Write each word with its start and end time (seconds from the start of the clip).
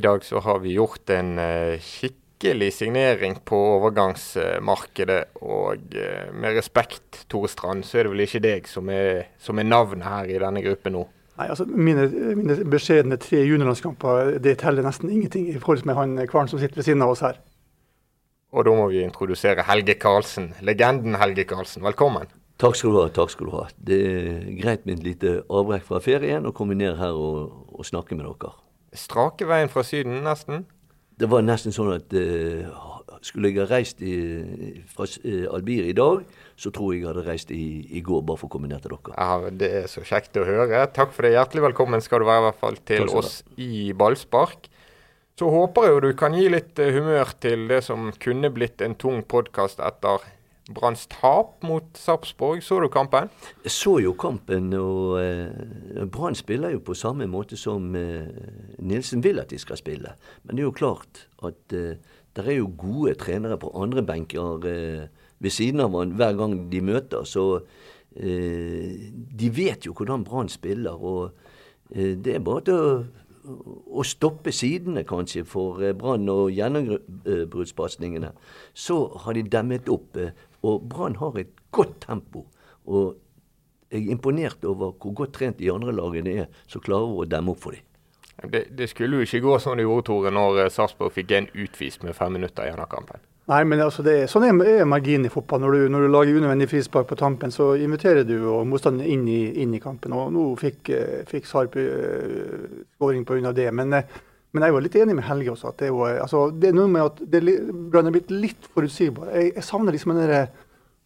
I 0.00 0.02
dag 0.06 0.24
så 0.24 0.40
har 0.40 0.62
vi 0.64 0.78
gjort 0.78 1.10
en 1.12 1.34
uh, 1.36 1.76
skikkelig 1.76 2.70
signering 2.72 3.34
på 3.44 3.58
overgangsmarkedet. 3.74 5.18
Og 5.44 5.92
uh, 5.92 6.30
med 6.32 6.56
respekt, 6.56 7.26
Tore 7.28 7.50
Strand, 7.52 7.84
så 7.84 8.00
er 8.00 8.08
det 8.08 8.14
vel 8.14 8.24
ikke 8.24 8.40
deg 8.40 8.70
som 8.70 8.88
er, 8.88 9.26
som 9.36 9.60
er 9.60 9.68
navnet 9.68 10.08
her 10.08 10.30
i 10.32 10.38
denne 10.40 10.62
gruppen 10.64 10.96
nå? 10.96 11.04
Nei, 11.36 11.50
altså 11.52 11.66
Mine, 11.68 12.06
mine 12.38 12.56
beskjedne 12.72 13.20
tre 13.20 13.42
juniorlandskamper 13.44 14.38
det 14.40 14.56
teller 14.64 14.84
nesten 14.88 15.12
ingenting 15.12 15.50
i 15.52 15.58
forhold 15.60 15.84
til 15.84 15.92
han 15.96 16.16
Kvarn 16.32 16.48
som 16.48 16.62
sitter 16.62 16.80
ved 16.80 16.88
siden 16.88 17.04
av 17.04 17.12
oss 17.12 17.24
her. 17.24 17.36
Og 18.56 18.64
da 18.64 18.72
må 18.74 18.88
vi 18.88 19.04
introdusere 19.04 19.68
Helge 19.68 19.98
Karlsen, 20.00 20.54
legenden 20.64 21.20
Helge 21.20 21.44
Karlsen. 21.48 21.84
Velkommen. 21.84 22.32
Takk 22.60 22.80
skal 22.80 22.96
du 22.96 23.02
ha. 23.02 23.06
takk 23.20 23.36
skal 23.36 23.52
du 23.52 23.54
ha. 23.58 23.68
Det 23.76 24.00
er 24.00 24.40
greit 24.62 24.88
med 24.88 24.98
et 24.98 25.06
lite 25.12 25.36
avbrekk 25.44 25.84
fra 25.92 26.00
ferien 26.04 26.48
og 26.48 26.56
komme 26.56 26.76
ned 26.76 26.96
her 26.96 27.12
og, 27.12 27.68
og, 27.68 27.84
snakke 27.88 28.16
med 28.16 28.24
dere. 28.24 28.56
Strake 28.96 29.46
veien 29.46 29.70
fra 29.70 29.84
Syden, 29.86 30.22
nesten? 30.26 30.64
Det 31.20 31.28
var 31.30 31.44
nesten 31.44 31.74
sånn 31.74 31.92
at 31.94 32.14
uh, 32.16 32.70
skulle 33.24 33.50
jeg 33.50 33.60
ha 33.60 33.66
reist 33.68 34.00
i, 34.02 34.14
fra 34.88 35.04
uh, 35.04 35.46
Albir 35.54 35.86
i 35.90 35.94
dag, 35.96 36.24
så 36.58 36.72
tror 36.74 36.94
jeg 36.94 37.02
jeg 37.02 37.10
hadde 37.10 37.26
reist 37.26 37.52
i, 37.54 37.64
i, 37.90 38.02
går 38.04 38.24
bare 38.26 38.40
for 38.40 38.48
å 38.48 38.54
komme 38.54 38.70
ned 38.70 38.82
til 38.82 38.96
dere. 38.96 39.14
Ja, 39.14 39.52
Det 39.62 39.70
er 39.82 39.86
så 39.92 40.02
kjekt 40.06 40.40
å 40.40 40.46
høre. 40.48 40.82
Takk 40.96 41.14
for 41.14 41.28
det. 41.28 41.34
Hjertelig 41.36 41.68
velkommen 41.68 42.02
skal 42.04 42.24
du 42.24 42.28
være 42.30 42.44
i 42.44 42.48
hvert 42.48 42.60
fall 42.64 42.80
til 42.88 43.12
oss 43.20 43.40
i 43.60 43.90
ballspark. 43.96 44.70
Så 45.38 45.48
håper 45.48 45.86
jeg 45.86 45.94
jo 45.94 46.00
du 46.04 46.10
kan 46.18 46.34
gi 46.36 46.48
litt 46.52 46.80
uh, 46.80 46.90
humør 46.96 47.36
til 47.40 47.68
det 47.70 47.84
som 47.86 48.10
kunne 48.20 48.52
blitt 48.54 48.82
en 48.84 48.96
tung 48.98 49.22
podkast 49.28 49.80
etter 49.84 50.24
Branns 50.74 51.06
tap 51.10 51.62
mot 51.66 51.84
Sarpsborg. 51.98 52.62
Så 52.62 52.80
du 52.80 52.88
kampen? 52.88 53.30
Jeg 53.64 53.74
så 53.74 53.96
jo 54.02 54.12
kampen, 54.18 54.72
og 54.78 55.18
eh, 55.22 56.06
Brann 56.12 56.34
spiller 56.38 56.74
jo 56.74 56.82
på 56.84 56.94
samme 56.94 57.26
måte 57.30 57.58
som 57.58 57.94
eh, 57.98 58.28
Nilsen 58.78 59.24
vil 59.24 59.42
at 59.42 59.50
de 59.50 59.58
skal 59.58 59.80
spille. 59.80 60.14
Men 60.44 60.56
det 60.56 60.64
er 60.64 60.68
jo 60.68 60.76
klart 60.76 61.26
at 61.46 61.76
eh, 61.76 61.98
det 62.36 62.46
er 62.46 62.60
jo 62.60 62.72
gode 62.78 63.14
trenere 63.18 63.58
på 63.58 63.72
andre 63.74 64.04
benker 64.06 64.66
eh, 64.70 65.06
ved 65.40 65.50
siden 65.50 65.80
av 65.80 65.96
han 65.98 66.14
hver 66.18 66.36
gang 66.38 66.58
de 66.72 66.82
møter. 66.84 67.24
Så 67.24 67.46
eh, 68.16 69.10
de 69.40 69.54
vet 69.56 69.86
jo 69.86 69.96
hvordan 69.96 70.24
Brann 70.24 70.48
spiller, 70.48 70.94
og 70.94 71.32
eh, 71.90 72.14
det 72.14 72.36
er 72.36 72.46
bare 72.46 72.68
til 72.68 72.84
å 72.84 72.92
å 73.90 74.04
stoppe 74.04 74.52
sidene, 74.52 75.02
kanskje, 75.08 75.44
for 75.48 75.80
Brann 75.98 76.28
og 76.28 76.50
gjennombruddspasningene, 76.54 78.32
så 78.76 78.98
har 79.24 79.36
de 79.36 79.44
demmet 79.48 79.88
opp. 79.92 80.18
Og 80.66 80.82
Brann 80.88 81.18
har 81.20 81.38
et 81.40 81.52
godt 81.72 82.00
tempo. 82.04 82.46
Og 82.86 83.16
jeg 83.90 84.06
er 84.06 84.14
imponert 84.14 84.64
over 84.64 84.92
hvor 84.92 85.14
godt 85.14 85.32
trent 85.38 85.58
de 85.58 85.70
andre 85.72 85.94
lagene 85.94 86.34
er 86.44 86.66
som 86.66 86.82
klarer 86.84 87.22
å 87.22 87.28
demme 87.28 87.54
opp 87.54 87.64
for 87.64 87.76
dem. 87.76 87.86
Det, 88.40 88.70
det, 88.72 88.88
skulle 88.88 89.18
jo 89.18 89.26
ikke 89.26 89.42
gå 89.44 89.56
sånn 89.60 89.80
det 89.80 89.84
gjorde, 89.84 90.06
Tore, 90.08 90.30
når 90.32 90.62
eh, 90.62 90.70
Sarpsborg 90.72 91.12
fikk 91.12 91.34
en 91.36 91.50
utvist 91.60 92.06
med 92.06 92.16
fem 92.16 92.32
minutter 92.38 92.64
igjen 92.64 92.80
av 92.80 92.88
kampen. 92.88 93.20
Nei, 93.50 93.64
men 93.66 93.82
altså 93.82 94.04
det, 94.06 94.14
sånn 94.30 94.46
er, 94.46 94.60
er 94.80 94.88
marginen 94.88 95.26
i 95.26 95.32
fotball. 95.32 95.60
Når 95.64 95.74
du, 95.74 95.84
når 95.92 96.06
du 96.06 96.12
lager 96.14 96.38
unødvendig 96.38 96.68
frispark 96.70 97.08
på 97.10 97.18
tampen, 97.18 97.52
så 97.52 97.72
inviterer 97.82 98.24
du 98.24 98.36
motstanderen 98.68 99.10
inn, 99.10 99.26
inn, 99.28 99.74
i 99.74 99.82
kampen. 99.82 100.14
Og 100.16 100.30
nå 100.32 100.44
fikk, 100.60 100.92
eh, 100.94 101.22
fikk 101.28 101.50
Sarp 101.50 101.76
uh, 101.76 102.84
skåring 102.94 103.26
pga. 103.28 103.52
det. 103.56 103.66
Men, 103.74 103.98
men 104.50 104.64
jeg 104.64 104.72
er 104.72 104.74
jo 104.74 104.82
litt 104.82 104.98
enig 104.98 105.14
med 105.14 105.26
Helge 105.28 105.52
også. 105.52 105.70
at 105.70 105.78
Det, 105.78 105.92
var, 105.94 106.16
altså, 106.24 106.48
det 106.50 106.70
er 106.70 106.74
noe 106.74 106.90
med 106.90 107.06
at 107.06 107.20
Brann 107.92 108.10
er 108.10 108.16
blitt 108.16 108.32
litt 108.34 108.66
forutsigbar. 108.74 109.30
Jeg, 109.36 109.52
jeg 109.54 109.66
savner 109.66 109.94
liksom 109.94 110.14
den 110.16 110.24
derre 110.24 110.48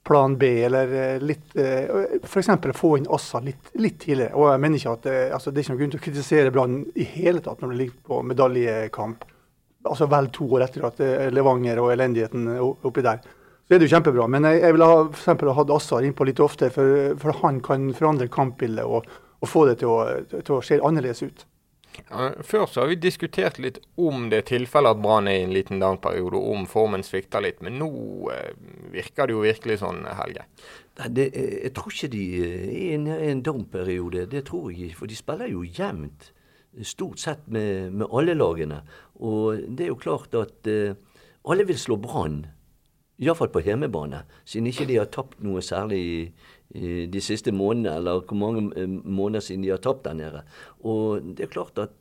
plan 0.05 0.39
B, 0.39 0.49
eller 0.65 0.95
eh, 0.95 1.21
litt 1.21 1.57
eh, 1.57 2.19
F.eks. 2.23 2.51
få 2.77 2.97
inn 2.99 3.07
Assa 3.13 3.41
litt, 3.41 3.71
litt, 3.81 3.99
tidligere. 4.03 4.35
Og 4.37 4.51
jeg 4.53 4.63
mener 4.65 4.81
ikke 4.81 4.97
at 4.99 5.07
eh, 5.11 5.37
altså, 5.37 5.51
Det 5.51 5.61
er 5.61 5.65
ikke 5.65 5.75
noen 5.75 5.83
grunn 5.83 5.95
til 5.95 6.03
å 6.03 6.05
kritisere 6.09 6.53
Brann 6.55 6.83
i 6.95 7.07
hele 7.15 7.45
tatt 7.45 7.65
når 7.65 7.73
det 7.73 7.79
ligger 7.81 8.11
på 8.11 8.21
medaljekamp. 8.33 9.25
Altså 9.85 10.09
vel 10.09 10.29
to 10.33 10.49
år 10.57 10.65
etter 10.65 10.85
at 10.89 11.01
Levanger 11.33 11.81
og 11.83 11.91
elendigheten 11.93 12.47
oppi 12.57 13.03
der. 13.05 13.21
Så 13.65 13.75
er 13.75 13.81
det 13.81 13.89
jo 13.89 13.97
kjempebra. 13.97 14.29
Men 14.33 14.47
jeg, 14.49 14.63
jeg 14.63 14.77
ville 14.77 14.89
ha 14.89 15.03
eksempel, 15.09 15.53
hatt 15.57 15.73
Assar 15.73 16.05
innpå 16.05 16.25
litt 16.29 16.41
oftere, 16.41 16.73
for, 16.73 17.11
for, 17.21 17.37
han 17.43 17.61
kan 17.65 17.91
forandre 17.97 18.31
kampbildet 18.33 18.85
og, 18.85 19.09
og 19.41 19.51
få 19.51 19.67
det 19.69 19.79
til 19.83 19.93
å, 19.93 19.99
til 20.35 20.57
å 20.57 20.63
se 20.65 20.81
annerledes 20.81 21.25
ut. 21.25 21.45
Før 22.43 22.67
så 22.67 22.83
har 22.83 22.91
vi 22.91 22.97
diskutert 23.01 23.59
litt 23.63 23.79
om 24.01 24.29
det 24.33 24.45
tilfellet 24.51 24.97
at 24.97 25.03
Brann 25.03 25.29
er 25.31 25.41
i 25.41 25.45
en 25.47 25.55
liten 25.55 25.83
down-periode, 25.83 26.39
om 26.39 26.67
formen 26.71 27.05
svikter 27.07 27.45
litt. 27.45 27.61
Men 27.65 27.79
nå 27.81 27.91
eh, 28.35 28.55
virker 28.95 29.29
det 29.29 29.37
jo 29.37 29.45
virkelig 29.45 29.81
sånn, 29.83 30.03
Helge. 30.19 30.47
Det, 30.95 31.29
jeg 31.35 31.73
tror 31.75 31.95
ikke 31.95 32.11
de 32.13 32.25
er 32.39 32.65
i 32.71 32.85
en, 32.97 33.07
en 33.15 33.45
down-periode. 33.47 34.27
Det 34.31 34.45
tror 34.51 34.71
jeg 34.73 34.91
ikke. 34.91 35.01
For 35.03 35.11
de 35.11 35.19
spiller 35.19 35.53
jo 35.53 35.65
jevnt, 35.67 36.31
stort 36.83 37.23
sett 37.23 37.47
med, 37.47 37.93
med, 37.95 38.09
alle 38.11 38.35
lagene. 38.35 38.83
Og 39.23 39.63
det 39.69 39.87
er 39.87 39.93
jo 39.93 40.01
klart 40.01 40.35
at 40.39 40.71
uh, 40.71 40.97
alle 41.51 41.67
vil 41.69 41.79
slå 41.79 41.99
Brann. 42.03 42.45
Iallfall 43.23 43.53
på 43.55 43.63
hjemmebane, 43.63 44.25
siden 44.43 44.67
ikke 44.67 44.89
de 44.89 44.97
har 44.99 45.07
tapt 45.15 45.39
noe 45.47 45.61
særlig 45.63 45.99
i, 46.03 46.17
de 46.75 47.21
siste 47.23 47.53
månedene, 47.55 47.97
eller 47.97 48.25
hvor 48.27 48.39
mange 48.39 48.65
eh, 48.77 48.89
måneder 48.89 49.45
siden 49.47 49.63
de 49.63 49.71
har 49.71 49.83
tapt 49.83 50.05
der 50.05 50.17
nede. 50.19 50.43
Og 50.83 51.23
det 51.37 51.47
er 51.47 51.53
klart 51.53 51.79
at 51.79 51.95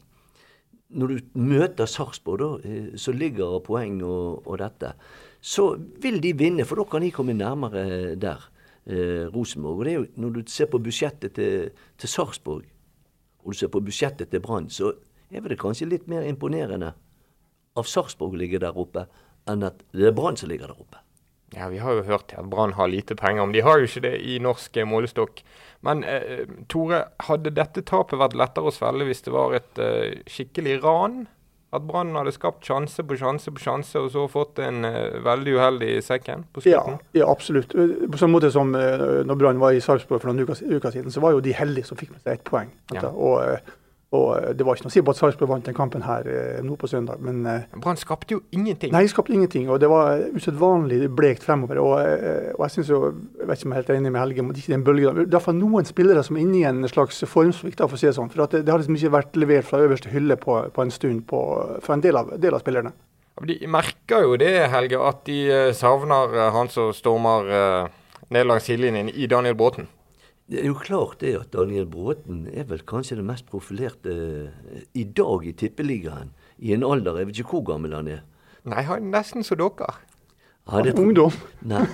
når 0.94 1.07
du 1.07 1.19
møter 1.34 1.89
Sarpsborg, 1.89 2.39
da, 2.41 2.69
eh, 2.69 2.89
så 2.97 3.13
ligger 3.13 3.59
poeng 3.66 4.01
og, 4.03 4.47
og, 4.47 4.57
dette, 4.62 4.94
så 5.41 5.73
vil 6.01 6.22
de 6.23 6.33
vinne, 6.38 6.66
for 6.66 6.81
da 6.81 6.88
kan 6.89 7.06
de 7.06 7.12
komme 7.13 7.38
nærmere 7.38 8.16
der, 8.16 8.50
eh, 8.85 9.29
Rosenborg. 9.33 9.79
Og 9.79 9.85
det 9.85 9.94
er 9.94 10.00
jo, 10.00 10.07
Når 10.16 10.29
du 10.29 10.44
ser 10.47 10.66
på 10.66 10.81
budsjettet 10.81 11.33
til, 11.33 11.69
til 11.97 12.09
Sarpsborg, 12.09 12.63
og 13.44 13.53
du 13.53 13.57
ser 13.57 13.67
på 13.67 13.79
budsjettet 13.79 14.29
til 14.29 14.39
Brann, 14.39 14.69
så 14.69 14.94
er 15.31 15.41
det 15.41 15.59
kanskje 15.59 15.89
litt 15.89 16.07
mer 16.07 16.23
imponerende 16.23 16.94
av 17.75 17.85
Sarpsborg 17.89 18.38
ligger 18.38 18.59
der 18.59 18.78
oppe, 18.78 19.07
enn 19.50 19.66
at 19.66 19.81
det 19.91 20.07
er 20.07 20.16
Brann 20.16 20.38
som 20.38 20.50
ligger 20.50 20.72
der 20.72 20.79
oppe. 20.79 21.03
Ja, 21.58 21.69
Vi 21.69 21.81
har 21.84 22.00
jo 22.00 22.08
hørt 22.08 22.34
at 22.38 22.50
Brann 22.50 22.74
har 22.74 22.88
lite 22.88 23.16
penger, 23.16 23.46
men 23.46 23.53
de 23.53 23.62
har 23.62 23.80
jo 23.80 23.90
ikke 23.90 24.06
det 24.08 24.16
i 24.22 24.40
norsk 24.41 24.80
målestokk. 24.90 25.44
Men 25.86 26.03
eh, 26.08 26.47
Tore, 26.72 27.06
hadde 27.28 27.53
dette 27.53 27.84
tapet 27.84 28.19
vært 28.19 28.38
lettere 28.40 28.72
å 28.72 28.74
svelge 28.74 29.09
hvis 29.09 29.25
det 29.25 29.34
var 29.36 29.56
et 29.58 29.81
eh, 29.84 30.19
skikkelig 30.31 30.80
ran? 30.84 31.25
At 31.74 31.81
Brann 31.90 32.13
hadde 32.13 32.31
skapt 32.36 32.68
sjanse 32.69 33.02
på 33.02 33.18
sjanse 33.18 33.52
på 33.52 33.62
sjanse, 33.63 33.97
og 33.97 34.12
så 34.13 34.28
fått 34.30 34.62
en 34.62 34.86
eh, 34.86 35.19
veldig 35.25 35.56
uheldig 35.58 35.90
i 35.96 36.02
sekken 36.06 36.46
på 36.53 36.62
slutten? 36.62 37.00
Ja, 37.12 37.24
ja, 37.24 37.30
absolutt. 37.31 37.74
På 37.74 38.19
samme 38.22 38.38
måte 38.38 38.52
som 38.53 38.75
uh, 38.78 39.24
når 39.25 39.40
Brann 39.42 39.62
var 39.62 39.74
i 39.74 39.81
Sarpsborg 39.81 40.22
for 40.22 40.30
noen 40.30 40.46
uker, 40.46 40.62
uker, 40.62 40.94
siden, 40.94 41.13
så 41.13 41.24
var 41.24 41.34
jo 41.34 41.42
de 41.44 41.56
heldige 41.58 41.90
som 41.90 41.97
fikk 41.97 42.13
med 42.13 42.22
seg 42.22 42.38
ett 42.38 42.46
poeng. 42.46 42.69
Ja. 42.94 43.09
Og 43.09 43.42
uh, 43.42 43.74
og 44.13 44.28
eh, 44.38 44.51
Det 44.57 44.66
var 44.66 44.78
ikke 44.78 44.88
noe 44.88 44.94
å 44.94 44.96
si 44.96 45.03
på 45.03 45.13
at 45.13 45.19
Sarpsborg 45.19 45.51
vant 45.51 45.68
den 45.68 45.78
kampen 45.78 46.06
her 46.06 46.28
eh, 46.29 46.59
nå 46.66 46.78
på 46.79 46.90
søndag. 46.90 47.22
Men 47.24 47.41
eh, 47.50 47.78
Brann 47.81 48.00
skapte 48.00 48.35
jo 48.35 48.41
ingenting. 48.56 48.94
Nei, 48.94 49.06
skapte 49.12 49.34
ingenting. 49.35 49.69
og 49.72 49.81
Det 49.81 49.90
var 49.91 50.22
usedvanlig 50.35 51.09
blekt 51.18 51.46
fremover. 51.46 51.81
Og, 51.81 51.96
og 52.57 52.66
jeg 52.66 52.75
synes 52.75 52.91
jo, 52.94 53.00
jeg 53.40 53.50
vet 53.50 53.62
ikke 53.62 53.69
om 53.69 53.74
jeg 53.74 53.79
er 53.79 53.81
helt 53.81 53.96
enig 53.96 54.12
med 54.13 54.22
Helge, 54.22 54.46
men 54.46 54.59
ikke 54.59 54.75
den 54.75 54.85
bølgen. 54.88 55.24
Det 55.24 55.25
er 55.25 55.40
iallfall 55.40 55.57
noen 55.57 55.90
spillere 55.90 56.25
som 56.25 56.38
er 56.38 56.46
inne 56.46 56.59
i 56.62 56.68
en 56.69 56.84
slags 56.91 57.24
formsvikt, 57.29 57.81
for 57.81 57.97
å 57.97 58.01
si 58.01 58.09
det 58.09 58.18
sånn. 58.19 58.29
For 58.34 58.46
det, 58.46 58.63
det, 58.68 58.74
har 58.74 58.84
liksom 58.84 59.00
ikke 59.00 59.16
vært 59.18 59.41
levert 59.41 59.69
fra 59.69 59.81
øverste 59.84 60.13
hylle 60.13 60.38
på, 60.40 60.59
på 60.75 60.85
en 60.85 60.94
stund 60.94 61.25
på, 61.30 61.41
for 61.81 61.97
en 61.97 62.06
del 62.06 62.22
av, 62.22 62.35
del 62.41 62.56
av 62.56 62.63
spillerne. 62.63 62.94
De 63.50 63.57
merker 63.66 64.28
jo 64.28 64.38
det, 64.38 64.53
Helge, 64.69 65.00
at 65.01 65.24
de 65.25 65.74
savner 65.74 66.38
han 66.53 66.69
som 66.69 66.91
stormer 66.94 67.50
ned 68.34 68.45
langs 68.45 68.69
sidelinjen 68.69 69.09
i 69.09 69.25
Daniel 69.30 69.57
Bråten. 69.57 69.90
Det 70.53 70.62
er 70.62 70.69
jo 70.69 70.78
klart 70.78 71.16
det 71.24 71.31
at 71.34 71.47
Daniel 71.50 71.88
Bråten 71.90 72.44
er 72.46 72.68
vel 72.69 72.84
kanskje 72.86 73.16
det 73.18 73.24
mest 73.25 73.47
profilerte 73.50 74.14
uh, 74.14 74.81
i 74.94 75.02
dag 75.09 75.47
i 75.50 75.53
Tippeligaen. 75.58 76.30
I 76.62 76.75
en 76.75 76.84
alder 76.86 77.18
Jeg 77.18 77.28
vet 77.28 77.40
ikke 77.41 77.56
hvor 77.56 77.64
gammel 77.72 77.96
han 77.97 78.09
er. 78.14 78.19
Nei, 78.69 78.84
han 78.86 79.08
er 79.08 79.16
nesten 79.16 79.42
som 79.42 79.58
dere. 79.58 79.88
Han 80.69 80.86
er 80.86 81.00
Ungdom. 81.02 81.34
Nei. 81.72 81.88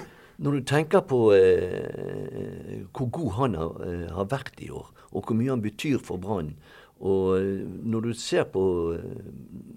Når 0.44 0.58
du 0.58 0.66
tenker 0.68 1.06
på 1.08 1.22
eh, 1.36 2.84
hvor 2.96 3.08
god 3.16 3.32
han 3.38 3.56
har, 3.60 3.80
uh, 3.80 4.04
har, 4.18 4.28
vært 4.28 4.60
i 4.60 4.68
år, 4.76 4.92
og 5.16 5.24
hvor 5.24 5.40
mye 5.40 5.54
han 5.54 5.64
betyr 5.64 6.04
for 6.04 6.20
Brann, 6.20 6.52
og 7.00 7.40
når 7.40 8.10
du 8.10 8.12
ser 8.12 8.44
på 8.52 8.62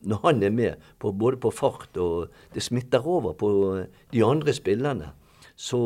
Når 0.03 0.19
han 0.25 0.43
er 0.43 0.51
med, 0.51 0.81
på, 0.99 1.13
både 1.15 1.39
på 1.39 1.53
fart 1.55 1.95
og 2.03 2.33
det 2.51 2.65
smitter 2.67 3.07
over 3.07 3.37
på 3.39 3.51
de 4.11 4.25
andre 4.27 4.51
spillerne, 4.53 5.13
så 5.55 5.79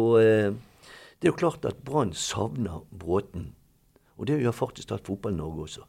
det 1.20 1.28
er 1.28 1.32
jo 1.32 1.40
klart 1.40 1.64
at 1.68 1.82
Brann 1.84 2.12
savner 2.12 2.82
Bråten. 2.90 3.52
Og 4.16 4.28
det 4.28 4.40
gjør 4.40 4.56
faktisk 4.56 4.90
tatt 4.90 5.06
Fotball-Norge 5.08 5.66
også. 5.66 5.84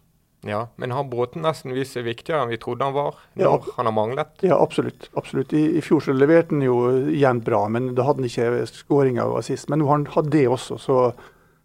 Ja, 0.48 0.68
Men 0.76 0.92
har 0.92 1.08
Bråten 1.10 1.42
nesten 1.44 1.74
vist 1.76 1.96
seg 1.98 2.06
viktigere 2.06 2.44
enn 2.46 2.52
vi 2.52 2.60
trodde 2.62 2.86
han 2.86 2.96
var, 2.96 3.18
når 3.36 3.46
ja, 3.48 3.74
han 3.80 3.90
har 3.90 3.96
manglet? 3.96 4.44
Ja, 4.46 4.60
absolutt. 4.62 5.10
absolutt. 5.18 5.54
I, 5.54 5.80
I, 5.80 5.82
fjor 5.84 6.04
så 6.06 6.14
leverte 6.14 6.56
han 6.56 6.64
jo 6.64 6.78
igjen 7.12 7.42
bra, 7.44 7.66
men 7.74 7.90
da 7.98 8.06
hadde 8.08 8.24
han 8.24 8.30
ikke 8.30 8.68
skåringa 8.70 9.26
sist. 9.44 9.68
Men 9.72 9.82
nå 9.82 9.90
har 9.90 10.00
han 10.00 10.12
hatt 10.14 10.30
det 10.32 10.46
også, 10.48 10.78
så 10.80 11.00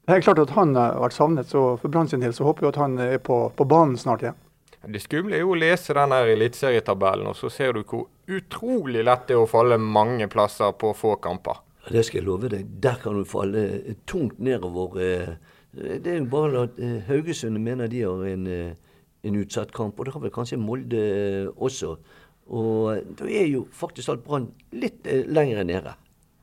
det 0.08 0.16
er 0.16 0.24
klart 0.24 0.40
at 0.42 0.54
han 0.56 0.74
har 0.74 0.96
vært 1.04 1.18
savnet. 1.18 1.50
Så 1.52 1.76
for 1.82 1.92
Brann 1.92 2.10
sin 2.10 2.24
del 2.24 2.34
så 2.34 2.48
håper 2.48 2.66
vi 2.66 2.72
at 2.72 2.80
han 2.80 2.96
er 3.02 3.20
på, 3.22 3.44
på 3.54 3.68
banen 3.68 3.98
snart 4.00 4.24
igjen. 4.24 4.40
Det 4.82 4.98
skumle 5.04 5.36
er 5.36 5.44
jo 5.44 5.52
å 5.54 5.60
lese 5.60 5.94
den 5.94 6.14
eliteserietabellen, 6.16 7.28
og 7.30 7.36
så 7.38 7.52
ser 7.52 7.76
du 7.76 7.84
hvor 7.86 8.08
utrolig 8.26 9.04
lett 9.06 9.28
det 9.28 9.36
er 9.36 9.44
å 9.44 9.50
falle 9.50 9.78
mange 9.78 10.26
plasser 10.32 10.74
på 10.74 10.90
få 10.98 11.14
kamper. 11.22 11.60
Det 11.90 12.04
skal 12.06 12.20
jeg 12.20 12.26
love 12.26 12.48
deg. 12.50 12.66
Der 12.82 12.98
kan 13.02 13.16
du 13.18 13.24
falle 13.26 13.94
tungt 14.06 14.38
nedover. 14.38 14.98
Eh, 15.02 15.32
det 15.74 16.06
er 16.06 16.18
jo 16.20 16.28
bare 16.30 16.66
at 16.66 16.78
eh, 16.78 17.00
Haugesund 17.08 17.58
mener 17.58 17.86
de 17.90 18.02
har 18.02 18.22
en, 18.28 18.46
eh, 18.46 18.74
en 19.24 19.38
utsatt 19.40 19.72
kamp, 19.74 19.98
og 19.98 20.06
det 20.06 20.14
har 20.14 20.20
vel 20.22 20.30
kanskje 20.30 20.60
Molde 20.60 21.02
også. 21.56 21.96
Og 22.46 23.02
da 23.18 23.26
er 23.26 23.48
jo 23.48 23.66
faktisk 23.72 24.12
alt 24.12 24.24
Brann 24.24 24.52
litt 24.72 25.06
lenger 25.26 25.64
nede. 25.64 25.96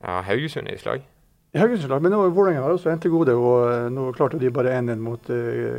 Ja, 0.03 0.21
Haugesund 0.27 0.67
er 0.67 0.75
i 0.75 0.81
slag. 0.81 1.07
I 1.53 1.59
slag, 1.81 2.01
men 2.01 2.11
nå 2.11 2.21
Vålerenga 2.29 2.61
har 2.61 2.75
også 2.75 2.91
en 2.91 2.99
til 2.99 3.11
gode, 3.11 3.33
og 3.33 3.91
nå 3.91 4.11
klarte 4.13 4.39
de 4.39 4.51
bare 4.51 4.75
1-1 4.77 5.01
mot, 5.01 5.31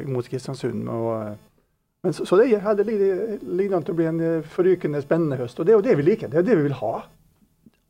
mot 0.07 0.29
Kristiansund. 0.29 0.89
Og, 0.89 1.37
men 2.03 2.13
så, 2.13 2.25
så 2.25 2.37
det, 2.37 2.61
her, 2.61 2.75
det 2.75 2.87
ligger 2.87 3.77
an 3.77 3.85
til 3.87 3.95
å 3.95 4.01
bli 4.01 4.09
en 4.11 4.21
forrykende 4.43 5.03
spennende 5.03 5.39
høst, 5.41 5.61
og 5.61 5.67
det 5.67 5.73
er 5.73 5.79
jo 5.79 5.87
det 5.89 5.97
vi 6.01 6.07
liker. 6.11 6.33
Det 6.33 6.43
er 6.43 6.49
det 6.49 6.59
vi 6.59 6.69
vil 6.69 6.79
ha. 6.83 6.95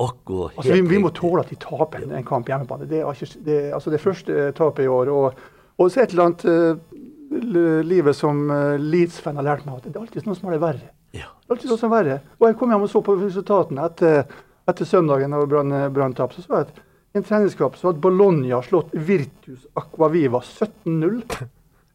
Akkurat. 0.01 0.57
Altså, 0.57 0.73
vi, 0.73 0.83
vi, 0.89 0.99
må 1.03 1.11
tåle 1.13 1.45
at 1.45 1.51
de 1.53 1.59
taper 1.61 2.05
en, 2.05 2.15
en 2.17 2.27
kamp 2.27 2.49
hjemmebane. 2.49 2.89
Det 2.89 3.03
er 3.03 3.11
ikke, 3.11 3.43
det, 3.47 3.59
altså 3.77 3.93
det 3.93 4.01
første 4.01 4.47
tapet 4.57 4.87
i 4.87 4.91
år. 4.91 5.11
Og, 5.13 5.43
og 5.77 5.91
så 5.91 6.05
et 6.05 6.15
eller 6.15 6.31
annet 6.31 6.47
uh, 6.49 7.83
livet 7.87 8.17
som 8.17 8.47
uh, 8.49 8.79
Leeds-fan 8.81 9.37
har 9.41 9.47
lært 9.47 9.67
meg, 9.67 9.77
at 9.77 9.89
det 9.91 9.97
er 9.97 10.05
alltid 10.07 10.29
noe 10.29 10.39
som 10.39 10.49
har 10.49 10.57
det 10.57 10.63
verre. 10.65 10.93
Ja. 11.17 11.29
Alltid 11.51 11.73
noe 11.73 11.81
som 11.83 11.91
er 11.91 11.97
verre. 11.99 12.21
Og 12.39 12.49
jeg 12.49 12.57
kom 12.61 12.73
hjem 12.73 12.87
og 12.87 12.93
så 12.93 13.03
på 13.05 13.19
resultatene 13.21 13.91
etter, 13.91 14.39
etter 14.73 14.89
søndagen 14.89 15.37
og 15.37 15.53
branntap. 15.53 16.33
Så 16.33 16.47
så 16.47 16.63
jeg 16.63 16.71
at 16.71 16.81
i 17.11 17.19
en 17.19 17.27
treningskamp 17.27 17.77
så 17.77 17.91
hadde 17.91 18.03
Bologna 18.05 18.61
slått 18.63 18.93
Virtus 18.95 19.65
Aquaviva 19.79 20.41
17-0. 20.47 21.17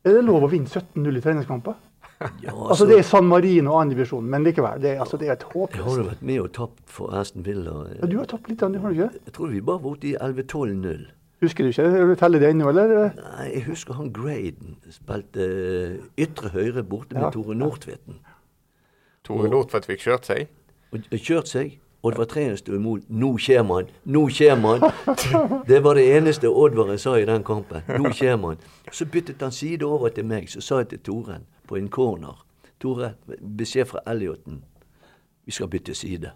Er 0.05 0.17
det 0.19 0.25
lov 0.27 0.43
å 0.45 0.49
vinne 0.51 0.67
17-0 0.67 1.17
i 1.17 1.21
treningskamper? 1.23 1.77
Ja, 2.43 2.51
altså, 2.51 2.67
altså, 2.69 2.85
Det 2.85 2.97
er 2.99 3.05
San 3.07 3.27
Marino 3.29 3.73
og 3.73 3.81
andredivisjon, 3.81 4.25
men 4.29 4.43
likevel. 4.43 4.81
Det, 4.81 4.95
altså, 4.99 5.17
det 5.17 5.27
er 5.29 5.37
et 5.37 5.45
håpløst 5.53 5.83
Har 5.83 5.99
jo 5.99 6.07
vært 6.09 6.21
med 6.21 6.39
og 6.39 6.51
tapt 6.53 6.81
for 6.97 7.13
Aston 7.19 7.45
Villa? 7.45 7.75
Ja, 8.01 8.09
Du 8.11 8.17
har 8.17 8.25
tapt 8.31 8.49
litt, 8.49 8.61
har 8.61 8.69
du 8.69 8.89
ikke? 8.89 9.09
Jeg 9.25 9.33
tror 9.37 9.53
vi 9.53 9.61
bare 9.61 9.79
var 9.79 9.83
borte 9.89 10.07
i 10.07 10.15
11-12-0. 10.15 11.05
Husker 11.41 11.63
du 11.63 11.69
ikke? 11.69 11.87
Vil 11.91 12.09
du 12.09 12.15
telle 12.19 12.39
det 12.39 12.49
ennå, 12.49 12.69
eller? 12.69 13.15
Nei, 13.19 13.47
jeg 13.53 13.63
husker 13.69 13.93
han 13.93 14.11
Graden 14.15 14.77
spilte 14.89 15.47
uh, 15.47 16.05
ytre 16.17 16.51
høyre 16.53 16.83
borte 16.83 17.17
med 17.17 17.27
ja. 17.27 17.31
Tore 17.35 17.55
Nordtveten. 17.55 18.21
Tore 19.25 19.49
Nordtvedt 19.51 19.89
fikk 19.89 20.05
kjørt 20.05 20.29
seg? 20.29 20.47
Og, 20.93 21.09
kjørt 21.17 21.51
seg. 21.51 21.79
Oddvar 22.05 22.27
Treen 22.29 22.53
sto 22.57 22.75
imot. 22.77 23.07
'Nå 23.09 23.31
skjer 23.41 23.63
man! 23.65 23.87
Nå 24.05 24.27
skjer 24.29 24.59
man!' 24.61 24.83
Det 25.69 25.79
var 25.83 25.97
det 25.97 26.05
eneste 26.17 26.49
Oddvar 26.49 26.93
sa 27.01 27.15
i 27.17 27.25
den 27.25 27.43
kampen. 27.43 27.81
'Nå 27.89 28.11
skjer 28.13 28.37
man!' 28.37 28.61
Så 28.91 29.05
byttet 29.09 29.41
han 29.41 29.51
side 29.51 29.85
over 29.85 30.09
til 30.13 30.25
meg. 30.25 30.49
Så 30.49 30.61
sa 30.61 30.83
jeg 30.83 30.93
til 30.93 30.99
Toren 30.99 31.47
på 31.67 31.77
en 31.77 31.89
corner 31.89 32.45
'Tore, 32.81 33.13
beskjed 33.57 33.85
fra 33.85 33.99
Ellioten. 34.07 34.63
Vi 35.45 35.51
skal 35.51 35.67
bytte 35.67 35.93
side.' 35.93 36.31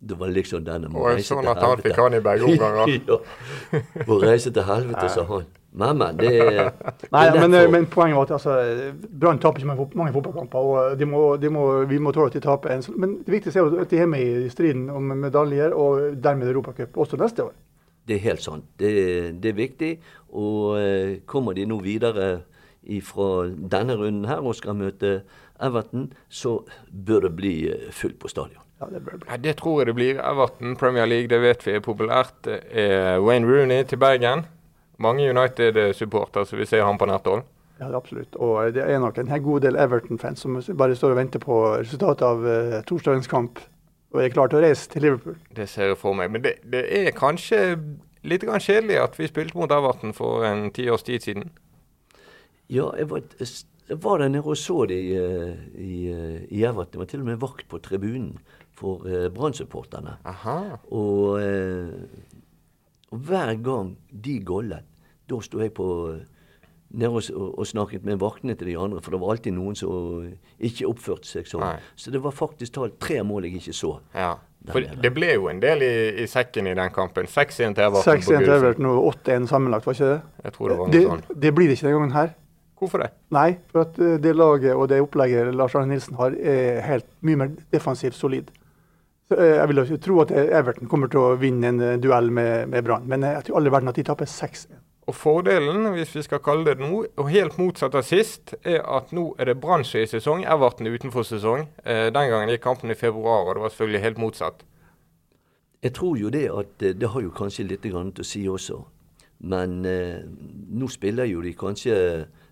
Det 0.00 0.16
var 0.16 0.30
liksom 0.32 0.64
denne 0.64 0.88
må 0.88 1.02
reise 1.04 1.28
sånn 1.28 1.42
til 1.44 1.50
helvete. 1.50 1.60
Sånn 1.60 1.60
at 1.60 1.66
han 1.68 1.80
fikk 1.84 1.98
han 2.00 2.14
i 2.16 2.20
begge 2.24 2.46
omganger? 2.48 2.92
ja. 3.10 4.04
Må 4.08 4.16
reise 4.22 4.52
til 4.56 4.64
helvete, 4.64 5.08
sa 5.12 5.24
han. 5.28 5.44
Men, 5.72 5.98
men, 6.00 6.16
det, 6.16 6.30
Nei, 7.12 7.26
det 7.30 7.42
men, 7.42 7.56
men, 7.70 7.84
poenget 7.86 8.16
var 8.16 8.24
at 8.24 8.32
altså, 8.38 8.54
Brann 9.20 9.38
taper 9.38 9.60
ikke 9.60 9.76
mange, 10.00 10.14
fotballkamper. 10.14 10.58
og 10.58 10.96
de 10.98 11.06
må, 11.06 11.20
de 11.36 11.50
må, 11.52 11.66
Vi 11.86 12.00
må 12.02 12.14
tåle 12.16 12.32
at 12.32 12.38
de 12.38 12.42
taper. 12.42 12.72
En, 12.74 12.82
men 12.96 13.12
det 13.26 13.34
viktigste 13.36 13.60
er 13.60 13.76
at 13.84 13.92
de 13.92 14.00
er 14.00 14.08
med 14.10 14.24
i 14.24 14.48
striden 14.50 14.88
om 14.90 15.12
medaljer, 15.20 15.76
og 15.76 16.16
dermed 16.16 16.48
Europacup 16.48 16.96
også 16.96 17.20
neste 17.20 17.44
år. 17.44 17.52
Det 18.08 18.16
er 18.16 18.24
helt 18.24 18.42
sant. 18.42 18.64
Det, 18.80 18.90
det 19.42 19.52
er 19.52 19.60
viktig. 19.60 19.92
Og 20.32 20.80
uh, 20.80 21.20
kommer 21.28 21.54
de 21.54 21.68
nå 21.68 21.76
videre 21.84 22.40
fra 22.98 23.46
denne 23.46 23.94
runden 23.94 24.26
her 24.26 24.42
og 24.42 24.56
skal 24.58 24.74
møte 24.74 25.20
Everton, 25.62 26.08
så 26.28 26.56
bør 26.90 27.28
det 27.28 27.36
bli 27.38 27.54
eh, 27.70 27.86
fullt 27.94 28.18
på 28.18 28.28
stadion. 28.32 28.64
Ja, 28.80 28.88
det, 28.90 29.04
bør 29.04 29.20
bli. 29.20 29.28
Ja, 29.30 29.36
det 29.36 29.56
tror 29.60 29.80
jeg 29.80 29.90
det 29.90 29.94
blir. 29.94 30.20
Everton, 30.24 30.74
Premier 30.76 31.06
League, 31.06 31.30
det 31.30 31.40
vet 31.42 31.66
vi 31.66 31.76
er 31.76 31.84
populært. 31.84 32.34
Det 32.44 32.58
er 32.72 33.20
Wayne 33.22 33.46
Rooney 33.46 33.84
til 33.84 34.00
Bergen. 34.00 34.46
Mange 34.98 35.30
United-supportere 35.30 36.46
som 36.46 36.58
vil 36.58 36.68
se 36.68 36.82
ham 36.82 36.98
på 36.98 37.08
nært 37.08 37.28
hold. 37.28 37.46
Ja, 37.80 37.88
absolutt. 37.96 38.36
Og 38.36 38.74
det 38.74 38.84
er 38.84 38.98
nok 39.00 39.18
en 39.18 39.30
god 39.42 39.60
del 39.64 39.76
Everton-fans 39.80 40.40
som 40.40 40.58
bare 40.76 40.96
står 40.96 41.14
og 41.14 41.20
venter 41.22 41.40
på 41.40 41.60
resultatet 41.78 42.26
av 42.26 42.42
uh, 42.44 42.80
torsdagens 42.88 43.30
kamp 43.30 43.62
og 44.10 44.20
er 44.24 44.32
klar 44.34 44.50
til 44.50 44.58
å 44.58 44.64
reise 44.64 44.90
til 44.90 45.06
Liverpool. 45.06 45.36
Det 45.56 45.68
ser 45.70 45.92
jeg 45.92 45.98
for 46.00 46.16
meg. 46.18 46.32
Men 46.34 46.44
det, 46.44 46.58
det 46.66 46.82
er 46.98 47.12
kanskje 47.16 47.78
litt 48.26 48.44
kjedelig 48.44 48.98
at 49.00 49.16
vi 49.16 49.28
spilte 49.30 49.56
mot 49.56 49.72
Everton 49.72 50.12
for 50.16 50.44
en 50.44 50.68
ti 50.74 50.88
års 50.90 51.06
tid 51.06 51.24
siden. 51.24 51.50
Ja, 52.70 52.90
jeg 52.96 53.10
var, 53.10 53.22
jeg 53.90 54.02
var 54.02 54.18
der 54.22 54.28
nede 54.30 54.46
og 54.46 54.56
så 54.56 54.84
det 54.86 54.98
i, 55.02 55.14
eh, 55.18 55.54
i, 55.74 55.94
eh, 56.10 56.42
i 56.48 56.64
Everton. 56.64 56.92
Jeg 56.94 57.00
var 57.00 57.10
til 57.10 57.24
og 57.24 57.26
med 57.26 57.40
vakt 57.42 57.68
på 57.68 57.78
tribunen 57.82 58.38
for 58.80 59.02
uh, 59.04 59.28
Brann-supporterne. 59.34 60.16
Og, 60.90 61.40
uh, 61.42 61.88
og, 63.10 63.18
hver 63.18 63.54
gang 63.60 63.96
de 64.24 64.38
gollet, 64.44 64.86
da 65.28 65.40
sto 65.44 65.60
jeg 65.60 65.74
på 65.76 65.86
nede 66.90 67.10
og, 67.10 67.58
og, 67.58 67.66
snakket 67.66 68.06
med 68.06 68.16
vaktene 68.22 68.54
til 68.54 68.70
de 68.70 68.78
andre, 68.78 69.02
for 69.02 69.14
det 69.14 69.20
var 69.20 69.34
alltid 69.34 69.54
noen 69.54 69.76
som 69.78 70.30
ikke 70.58 70.88
oppførte 70.88 71.28
seg 71.28 71.50
sånn. 71.50 71.66
Nei. 71.66 71.76
Så 71.98 72.14
det 72.14 72.22
var 72.22 72.34
faktisk 72.34 72.78
talt 72.78 72.96
tre 73.02 73.20
mål 73.26 73.46
jeg 73.46 73.60
ikke 73.60 73.76
så. 73.76 73.92
Ja. 74.14 74.32
For 74.70 74.84
det 75.02 75.12
ble 75.16 75.34
jo 75.34 75.46
en 75.48 75.60
del 75.62 75.82
i, 75.86 75.92
i 76.20 76.26
sekken 76.28 76.68
i 76.68 76.74
den 76.76 76.92
kampen. 76.92 77.28
6-1 77.30 77.76
til 77.78 77.86
Everton 77.86 78.20
6-1 78.20 78.44
til 78.44 78.54
Everton 78.56 78.90
og 78.90 79.06
8-1 79.14 79.46
sammenlagt, 79.50 79.86
var 79.86 79.96
ikke 79.96 80.10
det? 80.10 80.20
Jeg 80.44 80.56
tror 80.56 80.68
Det 80.68 80.78
var 80.80 80.90
noe 80.90 80.96
det, 80.96 81.04
sånn. 81.06 81.40
Det 81.46 81.52
blir 81.56 81.70
det 81.70 81.78
ikke 81.78 81.88
denne 81.88 81.98
gangen 81.98 82.16
her. 82.16 82.34
Hvorfor 82.80 83.04
det? 83.04 83.10
Nei, 83.36 83.50
for 83.68 83.84
at 83.84 83.98
det 84.24 84.32
laget 84.32 84.72
og 84.72 84.88
det 84.88 85.02
opplegget 85.04 85.52
Lars 85.52 85.74
Arne 85.76 85.92
Nilsen 85.92 86.16
har, 86.16 86.32
er 86.32 86.80
helt 86.86 87.06
mye 87.20 87.42
mer 87.42 87.50
defensivt 87.74 88.16
solid. 88.16 88.48
Så 89.30 89.36
jeg 89.38 89.68
vil 89.70 89.98
tro 90.02 90.20
at 90.24 90.32
Everton 90.34 90.88
kommer 90.90 91.10
til 91.10 91.22
å 91.22 91.34
vinne 91.38 91.68
en 91.70 91.82
eh, 91.84 91.98
duell 92.02 92.32
med, 92.34 92.66
med 92.72 92.82
Brann, 92.82 93.04
men 93.06 93.22
jeg 93.22 93.44
tror 93.46 93.60
alle 93.60 93.70
verden 93.70 93.92
at 93.92 94.00
de 94.00 94.04
taper 94.08 94.26
6-1. 94.26 94.80
Og 95.10 95.14
Fordelen, 95.14 95.86
hvis 95.94 96.16
vi 96.16 96.22
skal 96.22 96.42
kalle 96.42 96.66
det 96.66 96.80
noe, 96.82 97.06
og 97.18 97.30
helt 97.30 97.56
motsatt 97.58 97.94
av 97.98 98.02
sist, 98.06 98.56
er 98.66 98.82
at 98.82 99.14
nå 99.14 99.28
er 99.38 99.50
det 99.50 99.56
Brann 99.62 99.86
som 99.86 100.00
er 100.00 100.08
i 100.08 100.10
sesong, 100.10 100.42
Everton 100.42 100.86
er 100.86 100.98
utenfor 100.98 101.26
sesong. 101.26 101.68
Eh, 101.84 102.08
den 102.14 102.30
gangen 102.30 102.50
gikk 102.50 102.62
kampen 102.66 102.90
i 102.90 102.98
februar, 102.98 103.46
og 103.46 103.54
det 103.54 103.64
var 103.64 103.74
selvfølgelig 103.74 104.02
helt 104.04 104.20
motsatt. 104.22 104.66
Jeg 105.82 105.94
tror 105.96 106.18
jo 106.18 106.30
det 106.34 106.44
at 106.50 106.86
det 107.00 107.10
har 107.14 107.22
jo 107.22 107.30
kanskje 107.34 107.68
litt 107.70 107.86
til 107.86 107.96
å 107.96 108.26
si 108.26 108.44
også. 108.50 108.82
Men 109.50 109.80
eh, 109.88 110.20
nå 110.74 110.90
spiller 110.90 111.30
jo 111.30 111.42
de 111.46 111.54
kanskje 111.54 111.96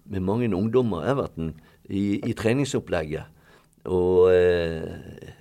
med 0.09 0.25
mange 0.25 0.49
ungdommer, 0.57 1.07
Everton, 1.11 1.53
i, 1.89 2.21
i 2.25 2.37
treningsopplegget. 2.37 3.35
Og 3.89 4.29
eh, 4.35 5.35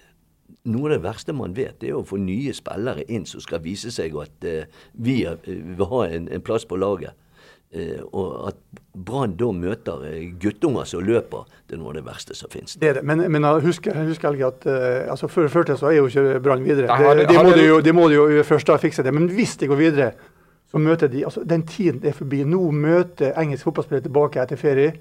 noe 0.67 0.89
av 0.89 0.95
det 0.95 1.03
verste 1.05 1.35
man 1.35 1.55
vet, 1.57 1.79
det 1.81 1.91
er 1.91 1.99
å 1.99 2.05
få 2.07 2.19
nye 2.21 2.53
spillere 2.55 3.05
inn 3.11 3.27
som 3.27 3.43
skal 3.43 3.63
vise 3.63 3.91
seg 3.93 4.15
at 4.21 4.47
eh, 4.47 4.67
vi 4.93 5.21
er, 5.27 5.39
vil 5.45 5.87
ha 5.91 6.03
en, 6.07 6.27
en, 6.31 6.43
plass 6.43 6.67
på 6.67 6.79
laget. 6.79 7.15
Eh, 7.75 7.99
og 8.15 8.47
at 8.47 8.59
Brann 8.95 9.35
da 9.39 9.49
møter 9.51 10.05
eh, 10.07 10.29
guttunger 10.39 10.87
som 10.87 11.03
løper, 11.03 11.49
det 11.67 11.75
er 11.75 11.81
noe 11.81 11.91
av 11.91 11.99
det 11.99 12.05
verste 12.07 12.37
som 12.37 12.51
finnes. 12.51 12.77
Det 12.79 12.93
er 12.93 12.99
det. 12.99 13.05
Men, 13.07 13.25
men 13.31 13.47
husk, 13.63 13.89
husk 13.91 14.23
Helge, 14.27 14.53
at 14.53 14.67
uh, 14.69 15.11
altså, 15.11 15.27
før, 15.31 15.49
før 15.51 15.73
så 15.75 15.91
er 15.91 15.99
jo 15.99 16.07
ikke 16.07 16.39
Brann 16.43 16.63
videre. 16.63 16.87
Det, 16.87 17.27
det, 17.33 17.43
må 17.43 17.55
de 17.55 17.67
jo, 17.67 17.83
de 17.83 17.95
må 17.95 18.07
de 18.11 18.19
jo 18.21 18.47
først 18.47 18.71
da 18.71 18.79
fikse 18.81 19.03
det. 19.03 19.15
Men 19.15 19.27
hvis 19.35 19.57
de 19.59 19.67
går 19.71 19.81
videre, 19.83 20.11
så 20.67 20.79
møter 20.83 21.07
de 21.07 21.23
altså 21.23 21.43
Den 21.47 21.63
tiden 21.67 22.01
er 22.03 22.15
forbi. 22.15 22.41
Nå 22.43 22.71
møter 22.71 23.37
engelske 23.39 23.69
fotballspillere 23.69 24.07
tilbake 24.09 24.41
etter 24.43 24.59
ferie 24.59 24.97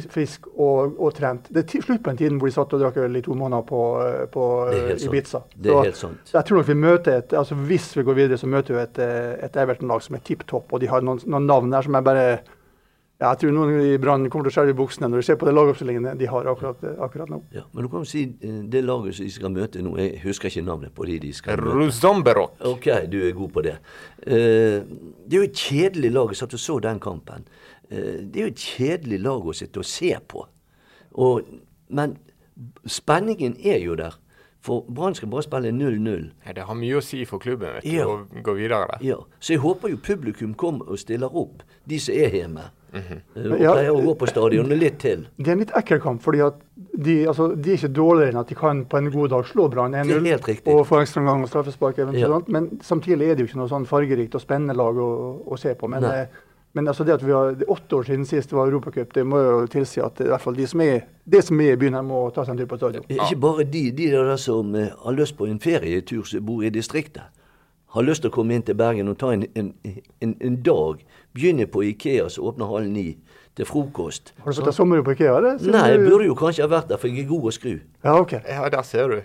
frisk 0.00 0.46
og, 0.56 0.94
og 1.00 1.14
trent. 1.16 1.48
Det 1.52 1.64
er 1.66 1.84
slutt 1.84 2.02
på 2.02 2.12
den 2.12 2.20
tiden 2.20 2.38
hvor 2.40 2.48
de 2.48 2.54
satt 2.54 2.72
og 2.76 2.80
drakk 2.80 2.98
øl 3.02 3.18
i 3.18 3.22
to 3.24 3.34
måneder 3.36 3.66
på, 3.68 3.80
på 4.32 4.46
Ibiza. 4.94 5.42
Det 5.52 5.72
er 5.72 5.88
helt 5.90 6.00
sant. 6.00 6.22
Så 6.28 6.38
jeg 6.38 6.48
tror 6.48 6.60
nok 6.62 6.70
vi 6.70 6.78
møter 6.78 7.18
et, 7.18 7.34
altså 7.36 7.58
Hvis 7.68 7.90
vi 7.96 8.06
går 8.06 8.18
videre, 8.18 8.38
så 8.40 8.48
møter 8.50 8.76
vi 8.76 8.82
et, 8.82 9.02
eh, 9.02 9.44
et 9.44 9.56
Everton-lag 9.64 10.02
som 10.04 10.16
er 10.16 10.24
tipp 10.24 10.46
topp. 10.48 10.72
Og 10.72 10.82
de 10.82 10.90
har 10.90 11.04
noen, 11.04 11.20
noen, 11.26 11.48
navn 11.48 11.72
der 11.72 11.86
som 11.86 11.98
er 11.98 12.06
bare 12.06 12.26
Jeg 13.22 13.38
tror 13.38 13.52
noen 13.54 13.76
i 13.86 13.98
Brann 14.02 14.24
kommer 14.30 14.48
til 14.48 14.52
å 14.52 14.54
skjelve 14.56 14.74
i 14.74 14.78
buksene 14.78 15.08
når 15.10 15.22
de 15.22 15.26
ser 15.28 15.36
på 15.38 15.46
de 15.46 15.54
lagoppstillingene 15.54 16.14
de 16.18 16.28
har 16.30 16.48
akkurat, 16.50 16.80
akkurat, 17.06 17.30
nå. 17.30 17.38
Ja, 17.54 17.62
Men 17.70 17.86
du 17.86 17.90
kan 17.92 18.02
jo 18.02 18.10
si 18.10 18.24
eh, 18.26 18.56
det 18.72 18.82
laget 18.82 19.18
som 19.18 19.28
de 19.28 19.34
skal 19.34 19.52
møte 19.54 19.82
nå 19.84 19.92
Jeg 20.00 20.22
husker 20.24 20.50
ikke 20.50 20.64
navnet 20.66 20.94
på 20.96 21.06
de 21.06 21.18
de 21.22 21.30
skal 21.36 21.60
møte. 21.60 21.76
Ruzomberok. 21.78 22.56
Ok, 22.72 22.88
du 23.12 23.20
er 23.22 23.36
god 23.36 23.52
på 23.54 23.64
det. 23.68 23.76
Uh, 24.26 24.82
det 24.82 25.36
er 25.36 25.38
jo 25.38 25.46
et 25.46 25.62
kjedelig 25.68 26.10
lag. 26.16 26.32
Jeg 26.32 26.42
satt 26.42 26.56
og 26.58 26.62
så 26.64 26.78
den 26.82 27.00
kampen. 27.02 27.46
Eh, 27.92 28.18
det 28.26 28.40
er 28.40 28.48
jo 28.48 28.52
et 28.54 28.66
kjedelig 28.74 29.20
lag 29.22 29.46
å 29.46 29.54
sitte 29.56 29.82
og 29.82 29.88
se 29.88 30.12
på. 30.28 30.44
Og, 31.22 31.54
men 31.92 32.16
spenningen 32.88 33.58
er 33.60 33.80
jo 33.84 33.96
der. 33.98 34.18
For 34.62 34.84
Brann 34.86 35.14
skal 35.18 35.28
bare 35.28 35.42
spille 35.42 35.72
0-0. 35.74 36.28
Ja, 36.46 36.52
det 36.54 36.66
har 36.68 36.76
mye 36.78 37.00
å 37.00 37.02
si 37.02 37.24
for 37.26 37.42
klubben 37.42 37.74
vet 37.74 37.86
du, 37.86 37.96
ja. 37.96 38.06
å 38.06 38.42
gå 38.46 38.54
videre 38.54 38.86
der. 38.92 39.02
Ja. 39.02 39.16
Så 39.42 39.56
jeg 39.56 39.62
håper 39.64 39.90
jo 39.90 39.98
publikum 39.98 40.54
kommer 40.54 40.92
og 40.92 41.00
stiller 41.02 41.34
opp, 41.34 41.64
de 41.90 41.98
som 42.00 42.14
er 42.14 42.36
hjemme. 42.38 42.68
Mm 42.92 43.02
-hmm. 43.02 43.52
Og 43.52 43.56
pleier 43.58 43.90
å 43.90 44.00
gå 44.04 44.14
på 44.14 44.26
stadionet 44.26 44.78
litt 44.78 44.98
til. 44.98 45.26
Det 45.36 45.48
er 45.48 45.52
en 45.52 45.58
litt 45.58 45.76
ekkel 45.76 46.00
kamp, 46.00 46.22
fordi 46.22 46.40
at 46.40 46.54
de, 47.04 47.26
altså, 47.28 47.54
de, 47.54 47.70
er 47.70 47.74
ikke 47.74 47.88
dårligere 47.88 48.28
enn 48.28 48.40
at 48.40 48.48
de 48.48 48.54
kan 48.54 48.84
på 48.84 48.96
en 48.96 49.10
god 49.10 49.28
dag 49.28 49.44
slå 49.46 49.68
Brann 49.68 49.94
1-0 49.94 50.60
og 50.66 50.86
få 50.86 51.00
ekstraomgang 51.00 51.42
og 51.42 51.48
straffespark. 51.48 51.98
Ja. 51.98 52.40
Men 52.46 52.78
samtidig 52.82 53.30
er 53.30 53.34
det 53.34 53.40
jo 53.40 53.44
ikke 53.44 53.58
noe 53.58 53.68
sånn 53.68 53.86
fargerikt 53.86 54.34
og 54.34 54.40
spennende 54.40 54.74
lag 54.74 54.96
å, 54.96 55.42
å 55.46 55.56
se 55.56 55.74
på. 55.74 55.88
Men 55.88 56.02
Nei. 56.02 56.26
Men 56.72 56.88
altså 56.88 57.04
det 57.04 57.12
at 57.18 57.24
vi 57.26 57.34
har 57.36 57.58
åtte 57.68 57.96
år 57.98 58.06
siden 58.08 58.24
sist 58.24 58.48
det 58.48 58.56
var 58.56 58.70
Europacup, 58.70 59.10
det 59.14 59.26
må 59.28 59.40
jo 59.44 59.66
tilsi 59.68 60.00
at 60.00 60.20
i 60.24 60.30
hvert 60.30 60.40
fall 60.40 60.56
de 60.56 60.64
som 60.70 60.80
er, 60.80 61.02
de 61.28 61.42
som 61.44 61.60
er 61.60 61.74
i 61.74 61.76
byen, 61.76 61.98
her 61.98 62.06
må 62.06 62.22
ta 62.32 62.46
seg 62.46 62.54
en 62.54 62.62
tur 62.62 62.70
på 62.70 62.78
stadion. 62.80 63.04
Ikke 63.12 63.36
bare 63.42 63.66
de, 63.68 63.82
de 63.92 64.06
der 64.14 64.32
som 64.40 64.72
har 64.74 65.16
lyst 65.18 65.36
på 65.36 65.46
en 65.50 65.60
ferietur 65.60 66.24
som 66.24 66.46
bor 66.48 66.64
i 66.64 66.70
distriktet. 66.72 67.28
har 67.92 68.02
lyst 68.02 68.24
til 68.24 68.30
å 68.30 68.32
komme 68.32 68.54
inn 68.56 68.62
til 68.64 68.74
Bergen 68.74 69.08
og 69.12 69.18
ta 69.20 69.34
en, 69.34 69.44
en, 69.54 69.66
en, 70.24 70.32
en 70.40 70.56
dag, 70.64 71.02
begynne 71.36 71.66
på 71.68 71.82
Ikea 71.90 72.30
så 72.32 72.46
åpner 72.48 72.70
halv 72.72 72.88
ni, 72.88 73.18
til 73.52 73.68
frokost 73.68 74.32
Har 74.40 74.48
du 74.48 74.56
fått 74.56 74.70
deg 74.70 74.74
sommerjobb 74.78 75.10
på 75.10 75.12
Ikea? 75.18 75.34
eller? 75.36 75.58
Nei, 75.60 75.82
jeg 75.92 76.00
burde 76.06 76.24
jo 76.24 76.34
kanskje 76.40 76.64
ha 76.64 76.70
vært 76.72 76.88
der, 76.88 76.96
for 76.96 77.12
jeg 77.12 77.26
er 77.26 77.28
god 77.28 77.50
å 77.50 77.52
skru. 77.52 77.74
Ja, 78.00 78.14
ok. 78.16 78.32
Ja, 78.48 78.68
der 78.72 78.86
ser 78.88 79.12
du. 79.12 79.18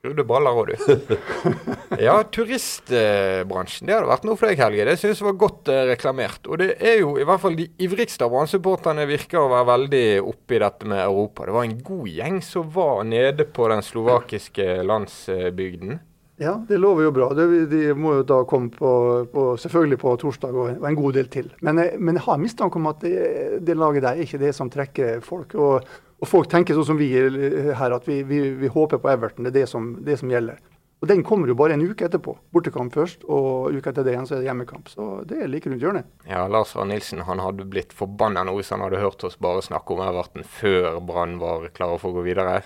Skrudde 0.00 0.24
baller 0.24 0.56
òg, 0.56 0.70
du. 0.72 1.16
ja, 2.06 2.14
turistbransjen. 2.32 3.84
Det 3.90 3.92
hadde 3.98 4.08
vært 4.08 4.22
noe 4.24 4.38
for 4.40 4.48
deg, 4.48 4.60
Helge. 4.62 4.86
Det 4.88 4.94
synes 4.96 5.18
jeg 5.20 5.26
var 5.28 5.36
godt 5.42 5.68
eh, 5.68 5.82
reklamert. 5.90 6.48
Og 6.48 6.56
det 6.62 6.70
er 6.80 7.02
jo 7.02 7.10
i 7.20 7.26
hvert 7.28 7.42
fall 7.42 7.58
de 7.58 7.66
ivrigste 7.84 8.24
av 8.24 8.32
Brann-supporterne 8.32 9.04
virker 9.10 9.42
å 9.42 9.50
være 9.52 9.68
veldig 9.74 10.04
oppe 10.32 10.56
i 10.56 10.62
dette 10.64 10.88
med 10.88 11.02
Europa. 11.04 11.44
Det 11.50 11.56
var 11.58 11.68
en 11.68 11.76
god 11.90 12.08
gjeng 12.16 12.40
som 12.48 12.70
var 12.78 13.02
nede 13.12 13.44
på 13.52 13.68
den 13.74 13.84
slovakiske 13.84 14.70
landsbygden. 14.88 15.98
Ja, 16.40 16.54
det 16.64 16.78
lover 16.80 17.04
jo 17.04 17.12
bra. 17.12 17.26
De 17.36 17.80
må 18.00 18.14
jo 18.22 18.24
da 18.24 18.38
komme 18.48 18.72
på, 18.72 18.90
på, 19.28 19.42
selvfølgelig 19.60 19.98
på 20.00 20.14
torsdag 20.22 20.56
og 20.56 20.78
og 20.80 20.86
en 20.88 20.96
god 20.96 21.18
del 21.20 21.28
til. 21.28 21.50
Men, 21.60 21.76
jeg- 21.84 22.00
men 22.00 22.16
jeg 22.16 22.24
har 22.24 22.40
mistanke 22.40 22.80
om 22.80 22.88
at 22.88 23.04
det, 23.04 23.60
det 23.68 23.76
laget 23.76 24.06
der 24.06 24.14
er 24.16 24.24
ikke 24.24 24.40
det 24.40 24.54
som 24.56 24.72
trekker 24.72 25.20
folk. 25.20 25.52
Og, 25.60 25.84
og 26.20 26.28
folk 26.28 26.50
tenker 26.52 26.76
sånn 26.76 26.90
som 26.92 27.00
vi 27.00 27.08
her, 27.16 27.94
at 27.96 28.08
vi, 28.08 28.20
vi, 28.28 28.42
vi 28.60 28.68
håper 28.68 29.00
på 29.00 29.08
Everton. 29.08 29.46
Det 29.46 29.54
er 29.54 29.62
det 29.62 29.70
som, 29.70 29.94
det 30.04 30.18
som 30.20 30.32
gjelder. 30.32 30.60
Og 31.00 31.08
den 31.08 31.22
kommer 31.24 31.48
jo 31.48 31.56
bare 31.56 31.72
en 31.78 31.80
uke 31.80 32.04
etterpå. 32.04 32.34
Bortekamp 32.52 32.92
først, 32.92 33.22
og 33.24 33.72
uka 33.72 33.88
etter 33.88 34.04
det 34.04 34.12
igjen 34.12 34.26
så 34.28 34.36
er 34.36 34.42
det 34.42 34.50
hjemmekamp. 34.50 34.90
Så 34.92 35.06
det 35.28 35.38
er 35.40 35.48
like 35.48 35.70
rundt 35.72 35.80
hjørnet. 35.80 36.10
Ja, 36.28 36.42
Lars 36.52 36.74
Arne 36.76 36.92
Nilsen 36.92 37.22
han 37.24 37.40
hadde 37.40 37.64
blitt 37.72 37.94
forbanna 37.96 38.44
nå 38.44 38.52
hvis 38.58 38.72
han 38.74 38.84
hadde 38.84 39.00
hørt 39.00 39.24
oss 39.24 39.38
bare 39.40 39.64
snakke 39.64 39.96
om 39.96 40.02
Everton 40.04 40.44
før 40.44 41.00
Brann 41.08 41.38
var 41.40 41.64
klare 41.72 41.96
for 42.02 42.12
å 42.12 42.18
gå 42.18 42.26
videre. 42.28 42.58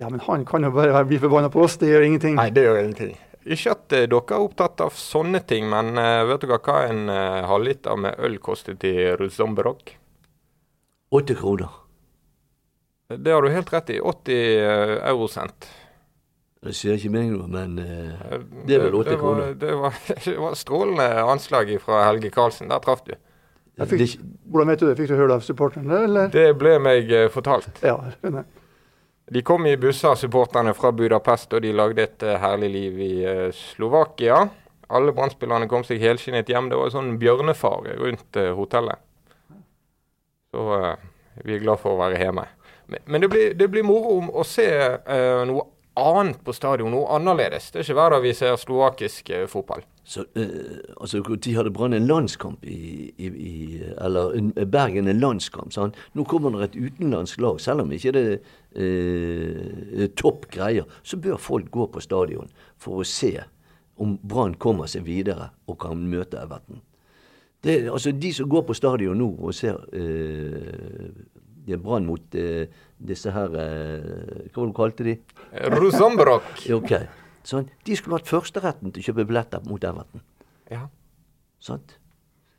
Ja, 0.00 0.08
men 0.08 0.24
han 0.24 0.46
kan 0.48 0.64
jo 0.64 0.72
bare 0.72 1.04
bli 1.04 1.20
forbanna 1.20 1.52
på 1.52 1.66
oss, 1.66 1.76
det 1.82 1.92
gjør 1.92 2.08
ingenting. 2.08 2.40
Nei, 2.40 2.48
det 2.54 2.64
gjør 2.64 2.80
ingenting. 2.80 3.12
Ikke 3.42 3.74
at 3.76 3.92
eh, 3.92 4.08
dere 4.08 4.38
er 4.38 4.46
opptatt 4.46 4.80
av 4.86 4.96
sånne 4.96 5.42
ting, 5.44 5.68
men 5.68 5.92
eh, 6.00 6.22
vet 6.30 6.46
dere 6.46 6.62
hva 6.62 6.80
en 6.86 7.04
uh, 7.10 7.44
halvliter 7.50 7.98
med 7.98 8.24
øl 8.24 8.40
kostet 8.40 8.86
i 8.88 8.94
Ruzomberok? 9.18 9.98
Åtte 11.12 11.36
kroner. 11.36 11.81
Det 13.18 13.32
har 13.32 13.42
du 13.42 13.50
helt 13.50 13.72
rett 13.72 13.90
i. 13.90 14.00
80 14.00 14.36
eh, 14.58 14.96
eurocent. 15.10 15.68
Det 16.62 16.74
sier 16.78 16.94
ikke 16.94 17.10
meg 17.10 17.32
noe, 17.32 17.48
men 17.50 17.78
eh, 17.82 18.14
Eh, 18.30 18.46
Det 18.68 18.76
er 18.76 18.84
vel 18.84 18.94
80 19.00 19.18
kroner. 19.18 19.54
Det 19.58 19.74
var, 19.80 19.98
det 20.24 20.36
var 20.38 20.56
strålende 20.58 21.08
anslag 21.24 21.72
fra 21.82 22.04
Helge 22.06 22.30
Karlsen. 22.30 22.70
Der 22.70 22.82
traff 22.84 23.02
du. 23.06 23.14
Jeg 23.80 23.88
fikk, 23.88 24.18
hvordan 24.52 24.68
vet 24.68 24.82
du 24.82 24.86
det? 24.86 24.96
Fikk 25.00 25.08
du 25.10 25.14
høre 25.16 25.30
det 25.32 25.38
av 25.40 25.46
supporterne, 25.46 26.02
eller? 26.06 26.28
Det 26.32 26.50
ble 26.60 26.74
meg 26.84 27.08
fortalt. 27.32 27.80
Ja, 27.82 27.96
skjønner. 28.20 28.44
De 29.32 29.40
kom 29.48 29.64
i 29.66 29.78
busser, 29.80 30.12
supporterne 30.20 30.74
fra 30.76 30.90
Budapest, 30.92 31.54
og 31.56 31.62
de 31.64 31.70
lagde 31.72 32.04
et 32.04 32.24
herlig 32.42 32.68
liv 32.74 32.98
i 33.00 33.12
Slovakia. 33.56 34.42
Alle 34.92 35.14
Brann-spillerne 35.16 35.70
kom 35.70 35.86
seg 35.88 36.02
helskinnet 36.04 36.52
hjem. 36.52 36.68
Det 36.68 36.76
var 36.76 36.90
en 36.90 36.96
sånn 36.98 37.14
bjørnefare 37.22 37.96
rundt 38.02 38.36
hotellet. 38.58 39.00
Så 40.52 40.66
vi 41.46 41.56
er 41.56 41.64
glad 41.64 41.80
for 41.80 41.94
å 41.94 42.02
være 42.02 42.20
hjemme. 42.20 42.44
Men, 43.06 43.20
det, 43.20 43.30
blir, 43.32 43.54
det 43.54 43.68
blir 43.72 43.86
moro 43.86 44.18
å 44.40 44.44
se 44.46 44.68
uh, 44.72 45.44
noe 45.48 45.68
annet 45.98 46.38
på 46.44 46.54
stadion, 46.56 46.92
noe 46.92 47.08
annerledes. 47.12 47.70
Det 47.70 47.80
er 47.80 47.86
ikke 47.86 47.96
hver 47.98 48.14
dag 48.14 48.22
vi 48.24 48.34
ser 48.36 48.56
slovakisk 48.60 49.32
uh, 49.34 49.46
fotball. 49.50 49.84
så, 50.04 50.24
uh, 50.38 50.78
altså, 51.00 51.22
De 51.22 51.54
hadde 51.56 51.72
Brann 51.74 51.96
en 51.96 52.06
landskamp 52.06 52.64
i, 52.64 53.12
i, 53.18 53.26
i 53.28 53.82
Eller 53.98 54.36
en, 54.38 54.52
Bergen 54.70 55.08
en 55.08 55.20
landskamp? 55.20 55.72
Sant? 55.72 55.98
Nå 56.14 56.24
kommer 56.24 56.56
det 56.56 56.70
et 56.70 56.80
utenlandsk 56.86 57.40
lag, 57.40 57.60
selv 57.60 57.84
om 57.84 57.92
ikke 57.92 58.14
det 58.16 58.26
er 58.28 58.38
eh, 58.74 60.06
topp 60.16 60.46
greier. 60.50 60.88
Så 61.02 61.20
bør 61.20 61.36
folk 61.36 61.70
gå 61.70 61.88
på 61.92 62.00
stadion 62.00 62.48
for 62.80 63.02
å 63.02 63.08
se 63.08 63.36
om 64.02 64.16
Brann 64.22 64.56
kommer 64.58 64.88
seg 64.90 65.04
videre 65.06 65.52
og 65.68 65.78
kan 65.84 66.00
møte 66.08 66.40
Everton. 66.40 66.80
Det, 67.62 67.88
altså 67.90 68.10
De 68.12 68.32
som 68.34 68.48
går 68.48 68.64
på 68.66 68.74
stadion 68.74 69.18
nå 69.18 69.28
og 69.38 69.54
ser 69.54 69.78
eh, 69.94 71.12
det 71.66 71.76
er 71.76 71.82
Brann 71.82 72.06
mot 72.08 72.38
eh, 72.38 72.70
disse 72.98 73.32
her 73.34 73.52
eh, 73.58 74.48
Hva 74.50 74.62
var 74.62 74.66
det 74.66 74.72
du 74.72 74.76
kalte 74.76 75.06
de? 75.06 75.16
Eh, 75.52 75.76
okay. 75.78 76.72
Ok. 76.78 76.94
Sånn, 77.46 77.66
de 77.86 77.98
skulle 77.98 78.20
hatt 78.20 78.30
førsteretten 78.30 78.92
til 78.94 79.02
å 79.02 79.06
kjøpe 79.08 79.26
billetter 79.26 79.64
mot 79.66 79.82
Everton. 79.82 80.22
Ja. 80.70 80.84
Sant? 81.62 81.96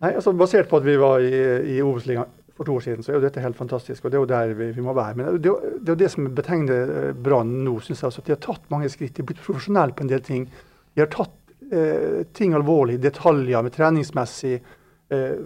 Nei, 0.03 0.11
altså 0.11 0.33
Basert 0.35 0.67
på 0.71 0.81
at 0.81 0.87
vi 0.87 0.97
var 0.99 1.23
i, 1.23 1.37
i 1.71 1.77
Obos-ligaen 1.83 2.31
for 2.53 2.67
to 2.67 2.75
år 2.75 2.83
siden, 2.85 3.05
så 3.05 3.13
er 3.13 3.17
jo 3.17 3.23
dette 3.23 3.41
helt 3.41 3.57
fantastisk. 3.57 4.03
og 4.03 4.11
Det 4.11 4.17
er 4.17 4.21
jo 4.21 4.29
der 4.29 4.51
vi, 4.57 4.67
vi 4.75 4.83
må 4.85 4.93
være. 4.93 5.15
Men 5.17 5.39
det, 5.41 5.49
er 5.49 5.77
det 5.79 5.89
er 5.89 5.95
jo 5.95 6.01
det 6.03 6.09
som 6.13 6.27
betegner 6.35 7.13
Brann 7.25 7.53
nå. 7.65 7.77
Synes 7.81 8.03
jeg, 8.03 8.09
altså, 8.09 8.21
at 8.21 8.27
De 8.27 8.35
har 8.35 8.43
tatt 8.43 8.67
mange 8.69 8.89
skritt. 8.93 9.15
De 9.15 9.23
har 9.23 9.29
blitt 9.31 9.41
profesjonelle 9.41 9.95
på 9.97 10.05
en 10.05 10.11
del 10.11 10.21
ting. 10.21 10.45
De 10.93 11.01
har 11.01 11.09
tatt 11.15 11.55
eh, 11.71 12.21
ting 12.37 12.53
alvorlig. 12.53 12.99
Detaljer 13.01 13.65
med 13.65 13.73
treningsmessig. 13.73 14.59
Eh, 15.09 15.39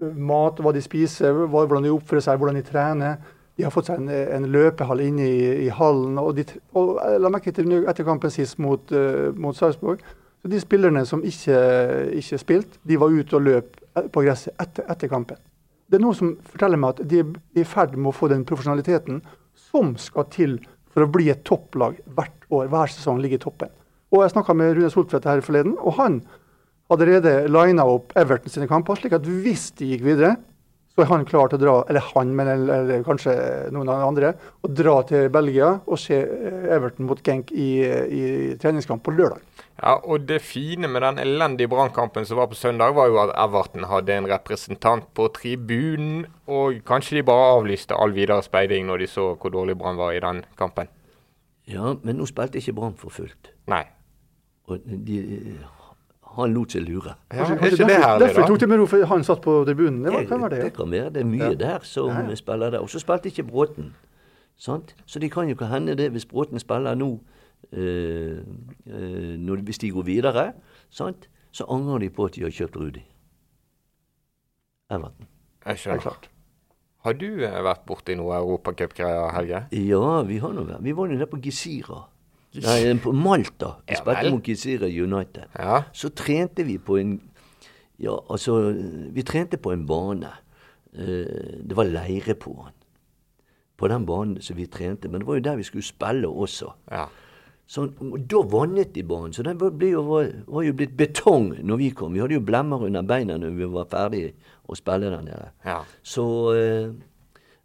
mat, 0.00 0.60
hva 0.60 0.72
de 0.74 0.82
spiser, 0.84 1.46
hvordan 1.46 1.86
de 1.86 1.94
oppfører 1.94 2.24
seg, 2.26 2.38
hvordan 2.40 2.58
de 2.58 2.66
trener. 2.66 3.16
De 3.56 3.64
har 3.64 3.72
fått 3.72 3.88
seg 3.88 4.02
en, 4.02 4.10
en 4.10 4.46
løpehall 4.52 5.00
inne 5.06 5.24
i, 5.24 5.48
i 5.64 5.72
hallen. 5.72 6.18
og, 6.20 6.36
de, 6.36 6.44
og 6.76 7.00
La 7.22 7.32
merke 7.32 7.54
til 7.56 7.72
etter 7.78 8.04
kampen 8.04 8.32
sist 8.32 8.60
mot, 8.60 8.92
uh, 8.92 9.32
mot 9.32 9.56
Sarpsborg. 9.56 10.04
De 10.46 10.60
spillerne 10.62 11.02
som 11.08 11.24
ikke, 11.26 11.56
ikke 12.20 12.38
spilte, 12.38 12.78
de 12.86 12.98
var 13.00 13.10
ute 13.10 13.34
og 13.38 13.42
løp 13.42 13.80
på 14.12 14.22
gresset 14.22 14.54
etter, 14.62 14.84
etter 14.92 15.10
kampen. 15.10 15.40
Det 15.86 15.98
er 15.98 16.02
noe 16.02 16.14
som 16.18 16.34
forteller 16.50 16.78
meg 16.78 16.96
at 16.96 17.08
de 17.08 17.22
er 17.22 17.62
i 17.62 17.64
ferd 17.66 17.96
med 17.96 18.10
å 18.10 18.14
få 18.14 18.28
den 18.30 18.44
profesjonaliteten 18.46 19.20
som 19.68 19.94
skal 19.98 20.26
til 20.34 20.58
for 20.92 21.04
å 21.04 21.10
bli 21.12 21.28
et 21.32 21.44
topplag 21.46 21.98
hvert 22.16 22.46
år, 22.50 22.70
hver 22.72 22.92
sesong 22.92 23.20
ligger 23.22 23.40
i 23.40 23.44
toppen. 23.46 23.72
Og 24.14 24.22
Jeg 24.22 24.34
snakka 24.36 24.54
med 24.54 24.76
Rune 24.76 24.90
Soltvedt 24.92 25.26
her 25.28 25.42
forleden, 25.44 25.74
og 25.78 25.98
han 25.98 26.20
allerede 26.92 27.38
lina 27.50 27.86
opp 27.88 28.12
Everton 28.18 28.52
sine 28.52 28.68
kamper, 28.70 28.98
slik 29.00 29.16
at 29.16 29.26
hvis 29.26 29.70
de 29.78 29.92
gikk 29.94 30.04
videre, 30.06 30.36
så 30.96 31.04
er 31.04 31.10
han 31.10 31.26
klar 31.28 31.50
til 31.52 31.58
å 31.58 31.60
dra, 31.60 31.72
eller 31.90 32.04
han, 32.14 32.30
men 32.32 32.48
eller, 32.48 32.78
eller 32.80 33.02
kanskje 33.04 33.32
noen 33.74 33.90
av 33.92 33.98
de 34.00 34.06
andre, 34.06 34.30
og 34.64 34.76
dra 34.78 34.94
til 35.04 35.26
Belgia 35.34 35.74
og 35.84 36.00
se 36.00 36.16
eh, 36.24 36.62
Everton 36.72 37.04
mot 37.04 37.20
Genk 37.20 37.52
i, 37.52 37.68
i 37.84 38.22
treningskamp 38.62 39.04
på 39.04 39.12
lørdag. 39.12 39.42
Ja, 39.76 39.98
og 39.98 40.24
det 40.24 40.38
fine 40.40 40.88
med 40.88 41.04
den 41.04 41.20
elendige 41.20 41.68
brannkampen 41.68 42.24
som 42.24 42.40
var 42.40 42.48
på 42.48 42.56
søndag, 42.56 42.96
var 42.96 43.10
jo 43.12 43.20
at 43.26 43.34
Everton 43.44 43.84
hadde 43.90 44.16
en 44.16 44.30
representant 44.30 45.04
på 45.12 45.28
tribunen, 45.36 46.24
og 46.48 46.80
kanskje 46.88 47.18
de 47.18 47.26
bare 47.28 47.52
avlyste 47.58 47.98
all 47.98 48.16
videre 48.16 48.40
speiding 48.46 48.88
når 48.88 49.04
de 49.04 49.12
så 49.18 49.34
hvor 49.34 49.52
dårlig 49.52 49.76
Brann 49.76 50.00
var 50.00 50.16
i 50.16 50.24
den 50.24 50.46
kampen. 50.56 50.88
Ja, 51.68 51.92
men 52.00 52.16
nå 52.16 52.24
spilte 52.30 52.62
ikke 52.62 52.78
Brann 52.78 52.96
for 52.96 53.12
fullt. 53.12 53.52
Nei. 53.68 53.84
Og 54.70 54.80
de, 54.86 55.20
han 56.36 56.54
lot 56.54 56.72
seg 56.72 56.82
lure. 56.88 57.14
Ja, 57.32 57.36
Kanskje- 57.44 57.58
kanskje 57.58 57.76
derfor, 57.86 58.02
herlig, 58.06 58.26
derfor 58.28 58.46
tok 58.46 58.60
de 58.60 58.66
med 58.66 58.78
ro, 58.80 58.86
for 58.86 59.04
han 59.06 59.24
satt 59.24 59.40
på 59.42 59.54
tribunen. 59.66 60.04
Det, 60.04 60.12
var, 60.12 60.20
Det, 60.20 60.50
det, 60.50 60.64
det 60.64 60.72
kan 60.76 60.90
være. 60.90 61.10
Det 61.12 61.20
er 61.20 61.24
mye 61.24 61.38
Ja. 61.50 61.54
der 61.54 61.78
som 61.82 62.08
Ja, 62.08 62.34
spiller 62.34 62.70
der. 62.70 62.78
Og 62.80 62.88
så 62.90 62.98
spilte 62.98 63.26
ikke 63.28 63.42
Bråten. 63.48 63.94
Sant? 64.56 64.94
Så 65.06 65.18
det 65.18 65.30
kan 65.32 65.44
jo 65.44 65.54
ikke 65.56 65.66
hende 65.66 65.94
det 65.96 66.10
hvis 66.12 66.24
Bråten 66.26 66.58
spiller 66.58 66.94
nå, 66.94 67.20
øh, 67.72 68.38
øh, 68.86 69.58
hvis 69.64 69.78
de 69.78 69.90
går 69.90 70.02
videre, 70.02 70.52
sant? 70.90 71.28
så 71.52 71.64
angrer 71.68 71.98
de 71.98 72.10
på 72.10 72.24
at 72.24 72.34
de 72.34 72.42
har 72.42 72.50
kjøpt 72.50 72.76
Rudi. 72.76 73.02
Everton. 74.90 75.26
Jeg 75.66 75.78
skjønner. 75.78 76.00
klart. 76.00 76.28
Har 77.04 77.12
du 77.12 77.26
eh, 77.44 77.62
vært 77.64 77.84
borti 77.86 78.14
noe 78.18 78.34
europacupgreier, 78.36 79.30
Helge? 79.34 79.60
Ja, 79.72 80.22
vi 80.26 80.38
har 80.42 80.52
noe. 80.52 80.76
Vi 80.82 80.92
var 80.96 81.06
jo 81.06 81.12
nede 81.12 81.26
på 81.30 81.36
Gizira. 81.42 82.04
Nei, 82.62 82.94
på 83.02 83.12
Malta. 83.12 83.74
Vi 83.88 83.96
spilte 83.98 84.30
mot 84.30 84.44
Gizira 84.48 84.86
United. 84.86 85.44
Ja. 85.58 85.82
Så 85.92 86.08
trente 86.14 86.64
vi 86.64 86.78
på 86.78 86.96
en 87.00 87.20
Ja, 87.98 88.16
altså 88.30 88.72
Vi 89.12 89.22
trente 89.22 89.56
på 89.56 89.72
en 89.72 89.86
bane. 89.86 90.28
Eh, 90.96 91.62
Det 91.68 91.76
var 91.76 91.84
leire 91.84 92.34
på 92.34 92.52
den. 92.64 92.72
På 93.76 93.88
den 93.88 94.06
banen 94.06 94.40
som 94.42 94.56
vi 94.56 94.66
trente. 94.66 95.08
Men 95.08 95.20
det 95.20 95.26
var 95.26 95.34
jo 95.34 95.40
der 95.40 95.56
vi 95.56 95.62
skulle 95.62 95.84
spille 95.84 96.28
også. 96.28 96.72
ja. 96.90 97.06
Så, 97.68 97.88
da 98.30 98.36
vannet 98.46 98.92
de 98.94 99.02
banen. 99.02 99.32
Så 99.34 99.42
den 99.42 99.58
ble 99.58 99.88
jo, 99.90 100.02
var, 100.06 100.28
var 100.46 100.62
jo 100.62 100.72
blitt 100.72 100.92
betong 100.96 101.48
når 101.66 101.76
vi 101.80 101.88
kom. 101.90 102.12
Vi 102.14 102.20
hadde 102.22 102.34
jo 102.36 102.40
blemmer 102.46 102.84
under 102.86 103.02
beina 103.02 103.34
når 103.42 103.56
vi 103.58 103.64
var 103.66 103.88
ferdige 103.90 104.34
å 104.70 104.76
spille 104.78 105.10
der 105.10 105.20
nede. 105.26 105.48
Ja. 105.64 105.80
Så 106.06 106.26
eh, 106.54 106.92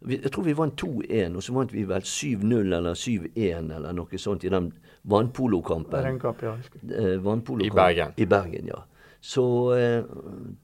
jeg 0.08 0.30
tror 0.32 0.46
vi 0.46 0.54
vant 0.56 0.74
2-1, 0.82 1.36
og 1.36 1.44
så 1.44 1.54
vant 1.54 1.72
vi 1.72 1.84
vel 1.88 2.06
7-0 2.06 2.74
eller 2.78 2.96
7-1 2.98 3.70
eller 3.76 3.94
noe 3.96 4.18
sånt 4.18 4.44
i 4.46 4.50
den 4.52 4.72
vannpolokampen. 5.08 6.18
Ja. 6.22 6.54
Eh. 6.82 7.18
I 7.18 7.70
Bergen. 7.70 8.16
I 8.16 8.26
Bergen, 8.26 8.70
ja. 8.72 8.82
Så 9.22 9.44
eh, 9.76 10.02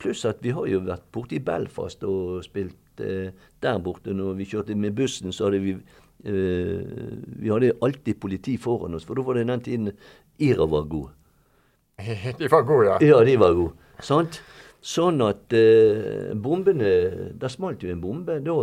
Pluss 0.02 0.24
at 0.26 0.42
vi 0.42 0.50
har 0.50 0.66
jo 0.66 0.82
vært 0.82 1.06
borte 1.14 1.36
i 1.38 1.42
Belfast 1.44 2.02
og 2.06 2.42
spilt 2.42 3.02
eh, 3.04 3.30
der 3.62 3.78
borte. 3.82 4.14
Når 4.16 4.34
vi 4.40 4.48
kjørte 4.50 4.74
med 4.74 4.96
bussen, 4.98 5.30
så 5.34 5.46
hadde 5.46 5.62
vi 5.62 5.76
eh, 5.76 6.82
Vi 7.38 7.52
hadde 7.52 7.76
alltid 7.82 8.18
politi 8.18 8.56
foran 8.58 8.98
oss, 8.98 9.06
for 9.06 9.18
da 9.18 9.26
var 9.26 9.38
det 9.38 9.46
den 9.46 9.62
tiden 9.62 9.92
Ira 10.42 10.66
var 10.66 10.90
god. 10.90 11.14
De 12.38 12.50
var 12.50 12.66
gode, 12.66 12.86
ja. 12.86 12.98
Ja, 13.02 13.22
de 13.26 13.38
var 13.38 13.54
gode. 13.58 13.74
Sant? 14.02 14.40
Sånn 14.78 15.18
at 15.26 15.50
eh, 15.58 16.30
bombene 16.38 16.90
Der 17.34 17.50
smalt 17.50 17.82
jo 17.82 17.90
en 17.90 18.02
bombe 18.02 18.36
da 18.38 18.60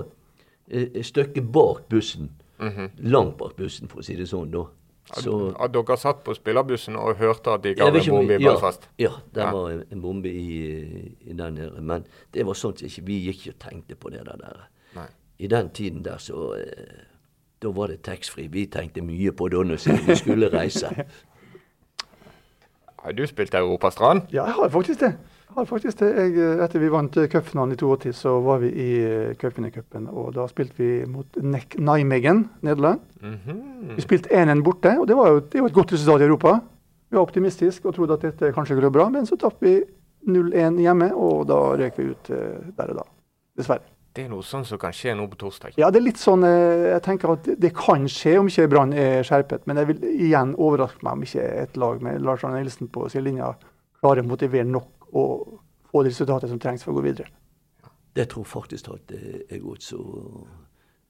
et 0.69 1.05
stykke 1.05 1.41
bak 1.41 1.89
bussen. 1.89 2.31
Mhm. 2.60 2.89
Langt 3.12 3.38
bak 3.38 3.55
bussen, 3.55 3.88
for 3.88 4.00
å 4.00 4.03
si 4.03 4.15
det 4.15 4.27
sånn. 4.29 4.51
da. 4.51 4.63
Så 5.13 5.53
At 5.62 5.72
dere 5.74 5.98
satt 5.98 6.24
på 6.24 6.34
spillerbussen 6.34 6.95
og 6.98 7.17
hørte 7.17 7.51
at 7.53 7.62
de 7.62 7.75
ga 7.75 7.88
en 7.88 7.93
bombe 8.10 8.39
i 8.39 8.41
ja, 8.41 8.51
Belfast? 8.51 8.89
Ja, 8.98 9.12
det 9.36 9.41
Ja. 9.43 9.51
var 9.51 9.69
en, 9.91 10.01
bombe 10.01 10.29
i, 10.29 11.13
i 11.22 11.34
den 11.34 11.53
nede. 11.53 11.81
Men 11.81 12.05
det 12.34 12.45
var 12.45 12.53
sånt 12.53 12.79
som 12.79 12.88
ikke 12.88 13.05
Vi 13.05 13.19
gikk 13.25 13.36
ikke 13.45 13.50
og 13.53 13.60
tenkte 13.60 13.95
på 13.95 14.10
det 14.10 14.25
der. 14.25 14.38
der. 14.38 14.67
Nei. 14.95 15.07
I 15.39 15.48
den 15.48 15.69
tiden 15.69 16.01
der 16.03 16.17
så 16.17 16.55
eh, 16.57 17.03
Da 17.62 17.67
var 17.69 17.88
det 17.88 18.01
taxfree. 18.01 18.48
Vi 18.51 18.65
tenkte 18.65 19.01
mye 19.01 19.31
på 19.31 19.48
det 19.50 19.67
når 19.67 20.07
vi 20.07 20.15
skulle 20.15 20.50
reise. 20.53 20.89
Har 23.03 23.12
du 23.12 23.27
spilt 23.27 23.53
Europastrand? 23.53 24.22
Ja, 24.34 24.45
jeg 24.45 24.53
har 24.53 24.69
faktisk 24.69 25.00
det. 25.00 25.13
Har 25.56 25.66
faktisk 25.70 26.02
det. 26.02 26.10
Jeg, 26.20 26.36
eh, 26.44 26.64
etter 26.66 26.82
vi 26.84 26.92
vant 26.92 27.18
eh, 27.18 27.30
cupfinalen 27.32 27.72
i 27.72 27.80
82, 27.80 28.12
så 28.18 28.34
var 28.44 28.60
vi 28.60 28.72
i 28.76 28.90
cupvinnercupen. 29.40 30.10
Og 30.12 30.34
da 30.36 30.50
spilte 30.52 30.76
vi 30.82 30.90
mot 31.08 31.40
Nek 31.40 31.78
Nijmegen, 31.80 32.50
Nederland. 32.66 33.04
Mhm. 33.22 33.62
Vi 33.96 34.04
spilte 34.04 34.34
1-1 34.36 34.64
borte, 34.64 34.98
og 35.00 35.08
det, 35.08 35.16
var 35.16 35.32
jo, 35.32 35.40
det 35.40 35.62
jo 35.62 35.70
et 35.70 35.78
godt 35.78 35.94
resultat 35.96 36.22
i 36.22 36.28
Europa. 36.28 36.60
Vi 37.10 37.16
var 37.16 37.24
optimistiske 37.24 37.88
og 37.88 37.96
trodde 37.96 38.18
at 38.18 38.26
dette 38.28 38.52
kanskje 38.52 38.76
går 38.76 38.92
bra, 38.92 39.08
men 39.10 39.26
så 39.26 39.38
tapte 39.40 39.64
vi 39.64 39.76
0-1 40.28 40.82
hjemme, 40.82 41.12
og 41.16 41.46
da 41.48 41.60
røk 41.80 42.00
vi 42.02 42.10
ut 42.12 42.32
eh, 42.34 42.72
der 42.76 42.92
og 42.92 43.04
da. 43.04 43.06
Dessverre. 43.56 43.86
Det 44.16 44.24
er 44.24 44.32
noe 44.32 44.44
sånn 44.48 44.64
som 44.64 44.80
kan 44.80 44.94
skje 44.96 45.12
nå 45.16 45.26
på 45.28 45.38
torsdag. 45.40 45.76
Ja, 45.80 45.90
det 45.92 46.00
er 46.00 46.06
litt 46.06 46.20
sånn 46.22 46.44
eh, 46.48 46.92
Jeg 46.94 47.04
tenker 47.04 47.34
at 47.34 47.48
det, 47.48 47.58
det 47.60 47.72
kan 47.76 48.08
skje 48.12 48.38
om 48.40 48.48
ikke 48.52 48.68
Brann 48.72 48.94
er 48.96 49.24
skjerpet, 49.28 49.66
men 49.68 49.80
jeg 49.80 49.90
vil 49.92 50.04
igjen 50.10 50.54
overraske 50.56 51.04
meg 51.04 51.18
om 51.18 51.26
ikke 51.28 51.48
et 51.64 51.80
lag 51.80 52.04
med 52.04 52.24
Lars 52.24 52.44
Arne 52.48 52.62
Nilsen 52.64 52.92
på 52.92 53.10
sidelinja 53.12 53.54
klarer 54.00 54.24
å 54.24 54.30
motivere 54.30 54.68
nok 54.70 54.95
og 55.15 55.57
få 55.91 56.03
det 56.03 56.13
resultatet 56.13 56.51
som 56.51 56.62
trengs 56.62 56.86
for 56.86 56.93
å 56.93 57.00
gå 57.00 57.07
videre. 57.07 57.31
Det 58.15 58.29
tror 58.31 58.48
faktisk 58.48 58.91
at 58.93 59.10
det 59.12 59.43
er 59.50 59.60
godt. 59.63 59.84
Så 59.84 60.00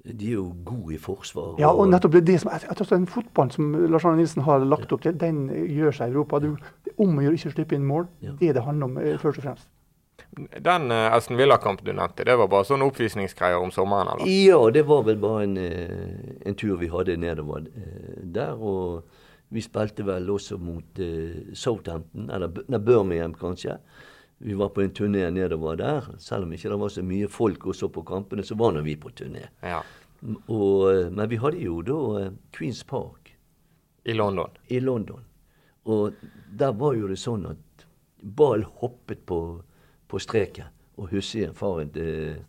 de 0.05 0.27
er 0.29 0.37
jo 0.37 0.49
gode 0.65 0.95
i 0.95 0.97
forsvar. 1.01 1.55
Ja, 1.61 1.71
og 1.73 1.89
nettopp 1.89 2.13
det 2.13 2.25
det 2.27 2.39
som 2.41 2.51
jeg, 2.53 2.65
jeg 2.67 2.77
tror 2.77 2.89
Den 2.93 3.07
fotballen 3.09 3.53
som 3.53 3.71
Lars 3.89 4.05
Arne 4.05 4.21
Nilsen 4.21 4.45
har 4.45 4.65
lagt 4.65 4.93
opp 4.93 5.01
til, 5.05 5.15
den 5.17 5.47
gjør 5.49 5.95
seg 5.97 6.11
i 6.11 6.13
Europa. 6.13 6.39
Du, 6.43 6.51
det 6.85 6.93
er 6.93 7.01
om 7.05 7.17
å 7.17 7.25
gjøre 7.25 7.39
ikke 7.39 7.53
å 7.53 7.55
slippe 7.55 7.77
inn 7.77 7.87
mål. 7.89 8.05
Ja. 8.25 8.35
Det 8.39 8.49
er 8.49 8.57
det 8.57 8.65
handler 8.65 8.91
om 8.91 8.99
eh, 9.01 9.17
først 9.21 9.41
og 9.41 9.47
fremst. 9.47 9.69
Den 10.35 10.91
uh, 10.91 11.15
Esten 11.15 11.37
Villa-kampen 11.39 11.87
du 11.87 11.93
nevnte, 11.95 12.25
det 12.27 12.35
var 12.37 12.49
bare 12.51 12.67
sånn 12.67 12.83
oppvisningsgreier 12.85 13.61
om 13.61 13.71
sommeren, 13.71 14.13
eller? 14.13 14.29
Ja, 14.29 14.59
det 14.73 14.85
var 14.87 15.05
vel 15.07 15.19
bare 15.21 15.45
en, 15.45 15.57
eh, 15.57 16.41
en 16.45 16.57
tur 16.59 16.75
vi 16.81 16.89
hadde 16.91 17.15
nedover 17.19 17.65
eh, 17.71 18.19
der. 18.35 18.59
Og 18.59 19.05
vi 19.49 19.61
spilte 19.61 20.05
vel 20.07 20.29
også 20.33 20.57
mot 20.57 20.99
uh, 20.99 21.53
Southampton, 21.53 22.29
eller 22.33 22.63
nei, 22.71 22.79
Birmingham 22.81 23.35
kanskje. 23.37 23.77
Vi 24.37 24.55
var 24.57 24.69
på 24.75 24.83
en 24.83 24.91
turné 24.91 25.29
nedover 25.31 25.77
der. 25.79 26.09
Selv 26.19 26.43
om 26.43 26.53
ikke 26.53 26.69
det 26.69 26.79
var 26.79 26.91
så 26.91 27.03
mye 27.05 27.29
folk 27.31 27.67
og 27.67 27.75
så 27.75 27.89
på 27.89 28.03
kampene, 28.07 28.43
så 28.43 28.57
var 28.59 28.73
nå 28.75 28.83
vi 28.83 28.97
på 28.99 29.13
turné. 29.15 29.45
Ja. 29.63 29.79
Og, 30.47 30.91
eh, 30.91 31.11
men 31.11 31.29
vi 31.29 31.39
hadde 31.39 31.61
jo 31.61 31.79
da 31.85 31.99
eh, 32.19 32.33
Queens 32.55 32.83
Park 32.83 33.35
I 34.05 34.13
London. 34.13 34.51
i 34.67 34.79
London. 34.79 35.23
Og 35.85 36.13
der 36.51 36.73
var 36.73 36.95
jo 36.97 37.07
det 37.07 37.19
sånn 37.21 37.45
at 37.47 37.85
ball 38.19 38.65
hoppet 38.81 39.23
på, 39.25 39.39
på 40.07 40.19
streken. 40.19 40.73
Og 40.97 41.11
Hussien, 41.11 41.53
faren 41.53 41.91
til, 41.91 42.41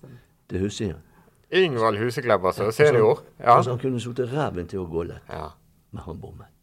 til 0.49 0.62
Hussien 0.62 1.03
Ingvald 1.50 1.99
Huseklepper, 1.99 2.47
altså. 2.49 2.71
Senior. 2.73 3.23
Ja. 3.38 3.57
Altså, 3.57 3.71
han 3.71 3.79
kunne 3.79 4.00
sittet 4.03 4.33
ræven 4.33 4.67
til 4.71 4.83
å 4.83 4.87
gåle, 4.91 5.21
ja. 5.31 5.53
men 5.95 6.03
han 6.03 6.19
bommet. 6.19 6.55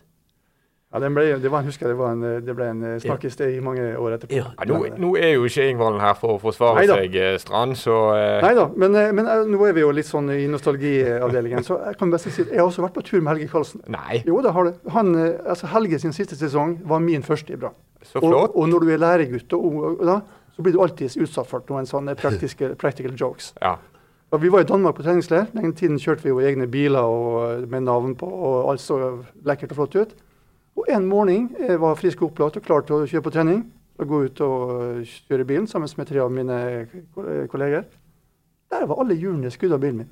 Ja, 0.94 1.00
den 1.02 1.16
ble, 1.16 1.24
det 1.42 1.50
var, 1.50 1.64
jeg 1.64 1.72
husker 1.72 1.90
det, 1.90 1.96
var 1.98 2.12
en, 2.14 2.24
eh, 2.28 2.42
det 2.46 2.54
ble 2.54 2.68
en 2.70 2.84
eh, 2.86 2.98
snakkis 3.02 3.40
i 3.42 3.60
mange 3.66 3.82
år 3.98 4.14
etterpå. 4.20 4.38
Ja. 4.38 4.52
Nå, 4.70 4.78
nå 5.02 5.14
er 5.18 5.32
jo 5.34 5.48
ikke 5.50 5.66
Ingvalden 5.72 6.04
her 6.04 6.14
for 6.20 6.36
å 6.36 6.42
forsvare 6.44 6.84
Neida. 6.84 6.98
seg, 7.02 7.16
eh, 7.18 7.38
Strand, 7.42 7.74
så 7.80 7.96
eh, 8.14 8.36
Nei 8.46 8.52
da, 8.60 8.68
men, 8.78 9.00
men 9.18 9.32
nå 9.50 9.64
er 9.66 9.74
vi 9.74 9.82
jo 9.82 9.90
litt 9.96 10.06
sånn 10.06 10.30
i 10.36 10.44
nostalgiavdelingen. 10.54 11.66
Så 11.66 11.80
jeg 11.82 11.98
kan 11.98 12.14
best 12.14 12.30
si 12.30 12.46
at 12.46 12.52
jeg 12.54 12.62
har 12.62 12.70
også 12.70 12.86
vært 12.86 12.94
på 13.00 13.06
tur 13.08 13.24
med 13.24 13.34
Helge 13.34 13.50
Karlsen. 13.56 13.82
Nei, 13.94 14.22
Jo, 14.28 14.38
det 14.46 14.54
har 14.54 14.70
du. 14.70 14.78
Han, 14.94 15.16
altså 15.50 15.72
Helge 15.74 15.98
sin 16.04 16.14
siste 16.14 16.38
sesong 16.38 16.78
var 16.86 17.02
min 17.02 17.26
første 17.26 17.56
i 17.56 17.58
Brann. 17.58 17.74
så 18.04 18.22
flott. 18.22 18.52
og 18.54 18.70
når 18.70 18.84
du 18.86 18.92
er 18.94 19.02
læregutt, 19.02 19.54
og, 19.58 19.80
og 19.96 20.06
da, 20.06 20.20
så 20.54 20.62
blir 20.62 20.76
du 20.76 20.82
alltid 20.84 21.18
utsatt 21.26 21.50
for 21.50 21.66
noen 21.72 21.90
sånne 21.90 22.14
practical 22.84 23.18
jokes. 23.18 23.54
Ja. 23.62 23.78
Og 24.34 24.42
vi 24.42 24.50
var 24.50 24.62
i 24.62 24.70
Danmark 24.70 24.96
på 24.98 25.04
treningsleir. 25.06 25.46
Den 25.54 25.74
tiden 25.78 26.00
kjørte 26.02 26.26
vi 26.26 26.30
jo 26.32 26.40
egne 26.42 26.66
biler 26.68 27.06
og, 27.06 27.66
med 27.70 27.86
navn 27.86 28.16
på, 28.18 28.26
og 28.26 28.72
alt 28.72 28.82
så 28.82 28.98
lekkert 29.46 29.76
og 29.76 29.82
flott 29.82 29.98
ut. 29.98 30.16
Og 30.80 30.90
en 30.90 31.06
morgen 31.06 31.50
jeg 31.60 31.80
var 31.82 31.98
frisk 32.00 32.22
og 32.22 32.32
opplagt 32.32 32.58
og 32.58 32.66
klar 32.66 32.86
til 32.88 32.98
å 32.98 33.08
kjøre 33.10 33.26
på 33.26 33.34
trening. 33.36 33.64
Og 34.02 34.10
gå 34.10 34.20
ut 34.26 34.40
og 34.42 34.72
øh, 34.82 35.12
kjøre 35.30 35.46
bilen 35.46 35.68
sammen 35.70 35.92
med 35.98 36.10
tre 36.10 36.22
av 36.24 36.32
mine 36.34 36.58
kolleger. 37.52 37.86
Der 38.74 38.88
var 38.90 39.04
alle 39.04 39.18
hjulene 39.20 39.52
skudd 39.54 39.76
av 39.76 39.84
bilen 39.84 40.02
min. 40.02 40.12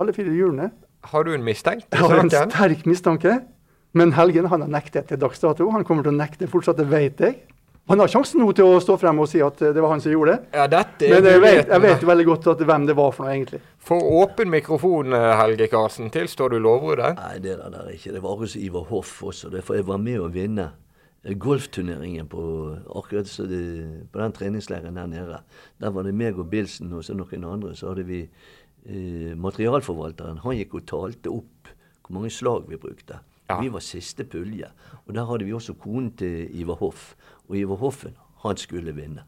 Alle 0.00 0.12
fire 0.12 0.34
hjulene. 0.34 0.70
Har 1.08 1.24
du 1.24 1.32
en 1.32 1.44
mistenkt? 1.46 1.88
Jeg 1.92 2.02
har 2.02 2.20
en 2.20 2.30
sterk 2.30 2.84
mistanke. 2.86 3.38
Men 3.96 4.12
Helgen 4.12 4.50
han 4.52 4.60
har 4.60 4.68
nektet 4.68 5.08
til 5.08 5.20
dags 5.20 5.40
dato. 5.40 5.70
Han 5.72 5.86
kommer 5.88 6.04
til 6.04 6.12
å 6.12 6.18
nekte 6.18 6.48
fortsatt, 6.52 6.76
det 6.76 6.90
vet 6.90 7.22
jeg. 7.24 7.38
Han 7.86 8.00
har 8.02 8.10
sjansen 8.10 8.40
nå 8.42 8.48
til 8.56 8.66
å 8.66 8.78
stå 8.82 8.96
frem 8.98 9.20
og 9.22 9.28
si 9.30 9.38
at 9.44 9.60
eh, 9.62 9.70
det 9.74 9.82
var 9.82 9.92
han 9.92 10.00
som 10.02 10.10
gjorde 10.10 10.32
det. 10.32 10.48
Ja, 10.58 10.64
dette 10.70 11.06
er 11.06 11.12
Men 11.12 11.28
jeg 11.30 11.42
vet, 11.44 11.68
jeg 11.70 11.82
vet 11.84 12.06
veldig 12.08 12.24
godt 12.26 12.48
at 12.50 12.64
hvem 12.66 12.86
det 12.88 12.96
var 12.98 13.12
for 13.14 13.26
noe, 13.26 13.34
egentlig. 13.36 13.60
For 13.86 14.08
åpen 14.22 14.50
mikrofon, 14.50 15.14
eh, 15.14 15.26
Helge 15.38 15.68
Karlsen, 15.70 16.08
tilstår 16.14 16.56
du 16.56 16.58
lovbruddet? 16.64 17.20
Nei, 17.20 17.36
det 17.44 17.52
der, 17.60 17.70
der 17.70 17.84
er 17.84 17.94
ikke. 17.94 18.16
Det 18.16 18.24
var 18.24 18.42
hos 18.42 18.56
Ivar 18.58 18.88
Hoff 18.90 19.12
også. 19.30 19.52
Det, 19.54 19.62
for 19.68 19.78
jeg 19.78 19.86
var 19.86 20.02
med 20.02 20.18
å 20.18 20.26
vinne 20.34 20.66
eh, 21.22 21.36
golfturneringen 21.46 22.26
på 22.32 22.42
akkurat 22.98 23.30
så 23.30 23.46
det, 23.46 23.62
på 24.10 24.18
den 24.24 24.34
treningsleiren 24.34 24.98
der 24.98 25.06
nede. 25.12 25.38
Der 25.78 25.94
var 25.94 26.08
det 26.08 26.16
meg 26.18 26.42
og 26.42 26.50
Bilsen 26.50 26.90
og 26.90 27.06
så 27.06 27.14
noen 27.14 27.46
andre. 27.46 27.76
Så 27.78 27.92
hadde 27.92 28.08
vi 28.10 28.24
eh, 28.26 29.30
materialforvalteren. 29.38 30.42
Han 30.42 30.58
gikk 30.58 30.80
og 30.80 30.90
talte 30.90 31.30
opp 31.38 31.70
hvor 32.02 32.18
mange 32.18 32.34
slag 32.34 32.66
vi 32.66 32.82
brukte. 32.82 33.22
Ja. 33.48 33.60
Vi 33.60 33.68
var 33.72 33.80
siste 33.84 34.24
pulje. 34.24 34.70
Og 35.06 35.14
der 35.14 35.24
hadde 35.24 35.44
vi 35.44 35.52
også 35.54 35.74
konen 35.78 36.12
til 36.16 36.48
Ivar 36.60 36.74
Hoff. 36.74 37.14
Og 37.48 37.56
Ivar 37.56 37.76
Hoffen, 37.76 38.16
han 38.42 38.56
skulle 38.56 38.94
vinne. 38.94 39.24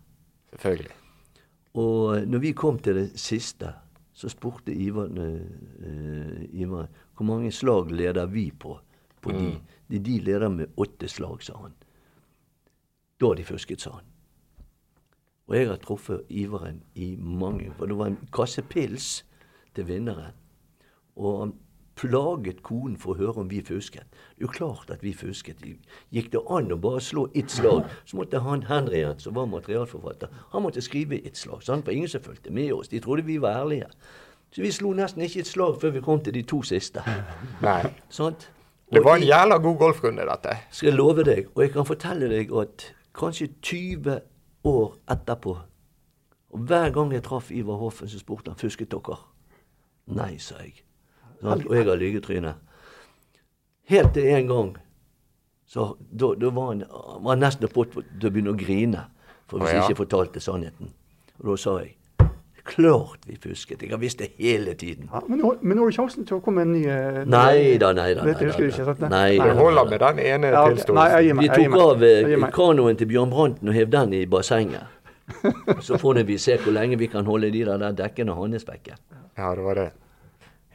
Selvfølgelig. 0.50 0.96
Og 1.74 2.26
når 2.26 2.38
vi 2.38 2.52
kom 2.52 2.78
til 2.78 2.94
det 2.94 3.20
siste, 3.20 3.72
så 4.12 4.28
spurte 4.28 4.74
Ivar, 4.74 5.06
uh, 5.06 6.42
Ivar 6.50 6.88
hvor 7.16 7.24
mange 7.24 7.52
slag 7.52 7.90
leder 7.90 8.26
vi 8.26 8.50
på. 8.50 8.78
på 9.20 9.30
de. 9.30 9.58
de. 9.90 9.98
De 9.98 10.18
leder 10.20 10.48
med 10.48 10.66
åtte 10.76 11.08
slag, 11.08 11.42
sa 11.42 11.56
han. 11.56 11.74
Da 13.20 13.26
har 13.26 13.34
de 13.34 13.44
fusket, 13.44 13.80
sa 13.80 13.90
han. 13.90 14.04
Og 15.48 15.56
jeg 15.56 15.68
har 15.68 15.76
truffet 15.76 16.26
Ivaren 16.28 16.82
i 16.94 17.16
mange 17.16 17.72
For 17.76 17.86
det 17.86 17.96
var 17.96 18.06
en 18.10 18.28
kasse 18.32 18.62
pils 18.62 19.24
til 19.74 19.88
vinneren. 19.88 20.36
Og 21.16 21.40
han 21.40 21.54
plaget 21.98 22.62
konen 22.62 22.96
for 23.00 23.14
å 23.14 23.18
høre 23.18 23.42
om 23.42 23.50
vi 23.50 23.58
fusket. 23.64 24.06
Det 24.12 24.44
er 24.44 24.46
jo 24.46 24.52
klart 24.54 24.90
at 24.94 25.02
vi 25.02 25.12
fusket. 25.16 25.64
Gikk 26.14 26.30
det 26.32 26.44
an 26.54 26.70
å 26.72 26.78
bare 26.80 27.02
slå 27.02 27.26
ett 27.34 27.50
slag, 27.50 27.88
så 28.06 28.18
måtte 28.20 28.42
han 28.44 28.64
Henry, 28.68 29.02
som 29.18 29.34
var 29.34 29.50
materialforfatter, 29.50 30.30
han 30.52 30.64
måtte 30.64 30.84
skrive 30.84 31.18
ett 31.26 31.36
slag. 31.36 31.64
Sant? 31.66 31.84
For 31.84 31.94
ingen 31.94 32.10
som 32.10 32.22
fulgte 32.22 32.54
med 32.54 32.72
oss. 32.76 32.92
De 32.92 33.02
trodde 33.02 33.26
vi 33.26 33.40
var 33.42 33.58
ærlige. 33.64 33.90
Så 34.54 34.62
vi 34.64 34.70
slo 34.72 34.94
nesten 34.96 35.26
ikke 35.26 35.42
et 35.44 35.50
slag 35.50 35.76
før 35.82 35.92
vi 35.98 36.04
kom 36.04 36.22
til 36.24 36.32
de 36.38 36.42
to 36.48 36.62
siste. 36.64 37.02
Nei. 37.64 37.82
Sant? 38.08 38.48
Det 38.88 39.02
var 39.04 39.18
en 39.18 39.26
jævla 39.26 39.58
god 39.60 39.76
golfrunde, 39.78 40.24
dette. 40.24 40.54
skal 40.70 40.88
jeg 40.88 40.96
love 40.96 41.24
deg, 41.24 41.50
og 41.54 41.62
jeg 41.62 41.72
kan 41.74 41.84
fortelle 41.84 42.30
deg 42.30 42.52
at 42.56 42.86
kanskje 43.18 43.50
20 43.62 44.20
år 44.64 44.94
etterpå 45.10 45.58
Og 46.48 46.58
hver 46.64 46.90
gang 46.90 47.12
jeg 47.12 47.22
traff 47.22 47.50
Ivar 47.52 47.76
Hoffen, 47.76 48.08
så 48.08 48.18
spurte 48.18 48.48
han 48.50 48.56
fusket 48.56 48.88
dere. 48.90 49.18
Nei, 50.16 50.38
sa 50.40 50.54
jeg. 50.64 50.87
Sant? 51.42 51.66
Og 51.66 51.76
jeg 51.76 51.86
har 51.86 52.00
lygetryne. 52.00 52.54
Helt 53.88 54.14
til 54.14 54.28
en 54.34 54.48
gang 54.50 54.76
så 55.68 55.96
da, 56.10 56.34
da 56.34 56.50
var 56.50 56.66
han, 56.66 56.84
var 57.20 57.36
nesten 57.36 57.68
på 57.68 57.84
til 57.92 58.00
å 58.24 58.30
begynne 58.32 58.54
å 58.54 58.56
grine. 58.56 59.04
For 59.48 59.60
hvis 59.60 59.74
jeg 59.74 59.84
ikke 59.84 60.02
fortalte 60.02 60.40
sannheten. 60.40 60.94
Og 61.42 61.50
da 61.50 61.56
sa 61.60 61.74
jeg 61.82 61.98
klart 62.68 63.24
vi 63.28 63.36
fusket. 63.40 63.82
Jeg 63.84 63.92
har 63.92 64.00
visst 64.00 64.20
det 64.20 64.30
hele 64.38 64.74
tiden. 64.74 65.08
Ja, 65.12 65.22
men, 65.28 65.40
nå, 65.40 65.54
men 65.60 65.76
nå 65.76 65.84
har 65.84 65.92
du 65.92 65.96
sjansen 65.96 66.26
til 66.28 66.38
å 66.38 66.40
komme 66.44 66.64
med 66.64 66.76
en 66.84 67.22
ny 67.24 67.28
Nei 67.32 67.76
da, 67.80 67.92
nei 67.96 68.10
da. 68.16 68.24
Nei 68.24 68.34
da. 68.36 68.48
Nei, 68.48 69.08
Nei. 69.12 69.30
Det 69.36 69.46
nei, 69.46 69.54
holder 69.60 69.92
med 69.92 70.04
den 70.04 70.20
ene 70.24 70.52
Ja. 70.52 70.64
Tilståelsen. 70.72 71.40
Vi 71.40 71.48
tok 71.52 71.78
av 71.84 72.04
eh, 72.08 72.48
kanoen 72.54 73.00
til 73.00 73.12
Bjørn 73.12 73.32
Branten 73.32 73.72
og 73.72 73.76
hev 73.76 73.92
den 73.92 74.16
i 74.16 74.24
bassenget. 74.28 74.88
Så 75.86 76.00
får 76.00 76.22
vi 76.28 76.38
se 76.40 76.56
hvor 76.60 76.72
lenge 76.76 76.96
vi 77.00 77.08
kan 77.12 77.28
holde 77.28 77.52
de 77.52 77.64
der, 77.64 77.80
der 77.80 77.96
dekkene 78.04 78.36
hans 78.36 78.68
vekke. 78.68 78.96
Ja, 79.36 79.52
det 79.54 79.64
var 79.64 79.80
det. 79.84 79.90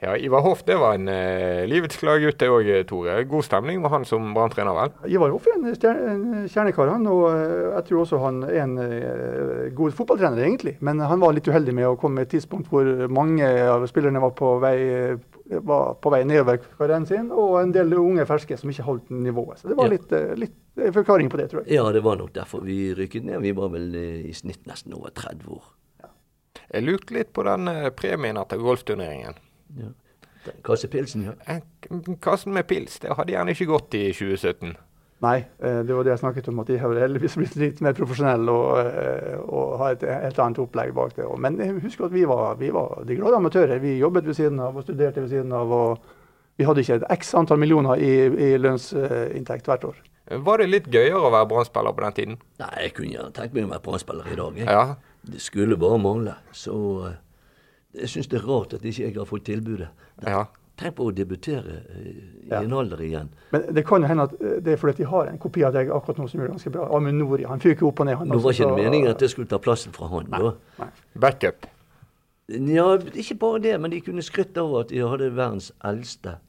Ja, 0.03 0.17
Ivar 0.19 0.41
Hoff 0.43 0.65
det 0.67 0.75
var 0.75 0.97
en 0.97 1.07
uh, 1.07 1.63
livets 1.69 1.95
glade 2.01 2.25
gutt, 2.25 2.37
det 2.41 2.49
òg, 2.51 2.69
Tore. 2.89 3.21
God 3.29 3.45
stemning 3.47 3.79
med 3.79 3.91
han 3.93 4.03
som 4.07 4.33
branntrener, 4.35 4.75
vel? 4.75 4.91
Ivar 5.15 5.31
Hoff 5.31 5.47
er 5.47 5.55
en, 5.55 5.69
stjerne, 5.77 6.09
en 6.11 6.47
kjernekar, 6.51 6.89
han. 6.91 7.05
Og 7.07 7.29
eh, 7.31 7.69
jeg 7.77 7.85
tror 7.87 8.01
også 8.01 8.19
han 8.25 8.41
er 8.49 8.57
en 8.65 8.73
uh, 8.81 9.69
god 9.77 9.95
fotballtrener, 9.95 10.41
egentlig. 10.43 10.75
Men 10.83 10.99
han 10.99 11.23
var 11.23 11.35
litt 11.37 11.47
uheldig 11.47 11.75
med 11.77 11.87
å 11.87 11.95
komme 12.01 12.19
med 12.19 12.27
et 12.27 12.33
tidspunkt 12.35 12.67
hvor 12.73 12.89
mange 13.07 13.47
av 13.47 13.85
spillerne 13.87 14.19
var 14.23 14.33
på 14.35 14.57
vei, 14.63 14.75
var 15.63 15.95
på 16.03 16.11
vei 16.13 16.21
nedover 16.27 16.59
karrieren 16.77 17.07
sin, 17.07 17.31
og 17.31 17.61
en 17.61 17.71
del 17.75 17.95
unge 17.99 18.25
ferske 18.27 18.57
som 18.59 18.71
ikke 18.73 18.87
holdt 18.89 19.13
nivået. 19.13 19.61
Så 19.63 19.71
det 19.71 19.77
var 19.79 19.87
Ja. 19.87 19.95
litt, 19.95 20.11
eh, 20.11 20.35
litt 20.35 20.57
eh, 20.83 20.91
forklaring 20.91 21.29
på 21.31 21.39
det, 21.39 21.47
tror 21.51 21.63
jeg. 21.63 21.75
Ja, 21.77 21.87
det 21.95 22.03
var 22.03 22.19
nok 22.19 22.33
derfor 22.35 22.59
vi 22.67 22.93
rykket 22.93 23.23
ned. 23.23 23.39
Vi 23.41 23.55
var 23.55 23.69
vel 23.69 23.87
eh, 23.95 24.27
i 24.27 24.33
snitt 24.35 24.65
nesten 24.67 24.93
over 24.99 25.15
30 25.15 25.47
år. 25.47 25.63
Jeg 26.73 26.83
lurte 26.83 27.13
litt 27.13 27.31
på 27.33 27.43
den 27.47 27.67
eh, 27.67 27.89
premien 27.95 28.37
etter 28.37 28.57
golfturneringen. 28.57 29.35
Ja. 29.79 29.91
Kasse 30.65 30.89
pilsen, 30.91 31.23
ja. 31.23 31.59
Kassen 32.21 32.53
med 32.53 32.67
pils, 32.67 32.97
det 32.99 33.13
hadde 33.15 33.31
gjerne 33.31 33.53
ikke 33.55 33.69
gått 33.69 33.95
i 33.95 34.09
2017. 34.11 34.73
Nei, 35.23 35.37
eh, 35.63 35.79
det 35.87 35.95
var 35.95 36.03
det 36.03 36.11
jeg 36.11 36.19
snakket 36.19 36.49
om, 36.51 36.57
at 36.59 36.67
de 36.67 36.77
har 36.81 36.97
heldigvis 36.99 37.37
blitt 37.39 37.53
litt 37.61 37.79
mer 37.85 37.95
profesjonelle 37.95 38.51
og, 38.51 38.89
eh, 38.89 39.37
og 39.39 39.77
har 39.79 39.95
et 39.95 40.03
helt 40.25 40.41
annet 40.43 40.59
opplegg 40.59 40.91
bak 40.97 41.15
det. 41.15 41.27
Men 41.39 41.61
husk 41.79 42.01
at 42.03 42.11
vi 42.11 42.25
var, 42.27 42.57
vi 42.59 42.73
var 42.75 43.05
de 43.07 43.15
glade 43.15 43.39
amatører. 43.39 43.79
Vi 43.79 43.95
jobbet 44.01 44.27
ved 44.27 44.35
siden 44.39 44.59
av 44.59 44.75
og 44.75 44.83
studerte 44.83 45.23
ved 45.23 45.31
siden 45.31 45.53
av. 45.55 45.71
og 45.71 45.99
Vi 46.59 46.67
hadde 46.67 46.83
ikke 46.83 46.99
et 46.99 47.07
x 47.15 47.33
antall 47.39 47.61
millioner 47.61 47.95
i, 47.95 48.11
i 48.27 48.57
lønnsinntekt 48.59 49.69
hvert 49.69 49.87
år. 49.93 50.03
Var 50.43 50.59
det 50.59 50.69
litt 50.69 50.91
gøyere 50.91 51.19
å 51.19 51.31
være 51.31 51.47
brann 51.51 51.95
på 51.95 52.03
den 52.03 52.19
tiden? 52.19 52.37
Nei, 52.59 52.73
jeg 52.85 52.93
kunne 52.97 53.15
gjerne 53.15 53.35
tenkt 53.35 53.55
meg 53.55 53.65
å 53.65 53.71
være 53.71 53.83
brann 53.83 54.27
i 54.27 54.39
dag. 54.39 54.59
Jeg. 54.59 54.67
Ja. 54.67 54.85
Det 55.23 55.39
skulle 55.39 55.79
bare 55.79 55.97
mangle. 56.03 56.35
Så 56.51 56.75
eh, 57.07 57.15
jeg 57.93 58.09
syns 58.09 58.29
det 58.31 58.39
er 58.41 58.45
rart 58.47 58.73
at 58.73 58.85
ikke 58.85 59.05
jeg 59.05 59.15
har 59.17 59.29
fått 59.29 59.47
tilbudet. 59.51 59.89
ja. 60.27 60.45
Tenk 60.73 60.95
på 60.97 61.05
å 61.05 61.11
debutere 61.13 61.75
uh, 61.85 61.97
i 62.01 62.47
ja. 62.49 62.63
en 62.63 62.71
alder 62.73 63.01
igjen. 63.05 63.27
Men 63.53 63.67
det 63.77 63.83
kan 63.85 64.01
jo 64.01 64.07
hende 64.09 64.23
at 64.25 64.31
eh, 64.39 64.55
det 64.65 64.71
er 64.73 64.79
fordi 64.81 65.03
de 65.03 65.09
har 65.11 65.27
en 65.29 65.37
kopi 65.37 65.61
av 65.67 65.75
deg 65.75 65.91
akkurat 65.93 66.17
nå 66.17 66.25
som 66.31 66.41
gjør 66.41 66.49
det 66.49 66.55
ganske 66.55 66.71
bra. 66.73 66.87
Amund 66.97 67.21
Nori. 67.21 67.45
Han 67.45 67.61
fyker 67.61 67.85
opp 67.91 68.01
og 68.01 68.07
ned. 68.09 68.17
Han 68.17 68.31
nå 68.33 68.39
var 68.41 68.55
ikke 68.55 68.71
det 68.71 68.87
meningen 68.87 69.11
at 69.11 69.21
det 69.21 69.29
skulle 69.29 69.51
ta 69.51 69.59
plassen 69.61 69.93
fra 69.93 70.09
han. 70.09 70.31
Nei, 70.33 70.49
nei. 70.79 70.87
Backup? 71.21 71.67
Ja, 72.49 72.87
ikke 73.13 73.37
bare 73.45 73.61
det, 73.67 73.75
men 73.85 73.93
de 73.93 74.01
kunne 74.03 74.25
skrytt 74.25 74.57
av 74.57 74.73
at 74.81 74.89
de 74.89 75.05
hadde 75.05 75.29
verdens 75.37 75.69
eldste 75.85 76.39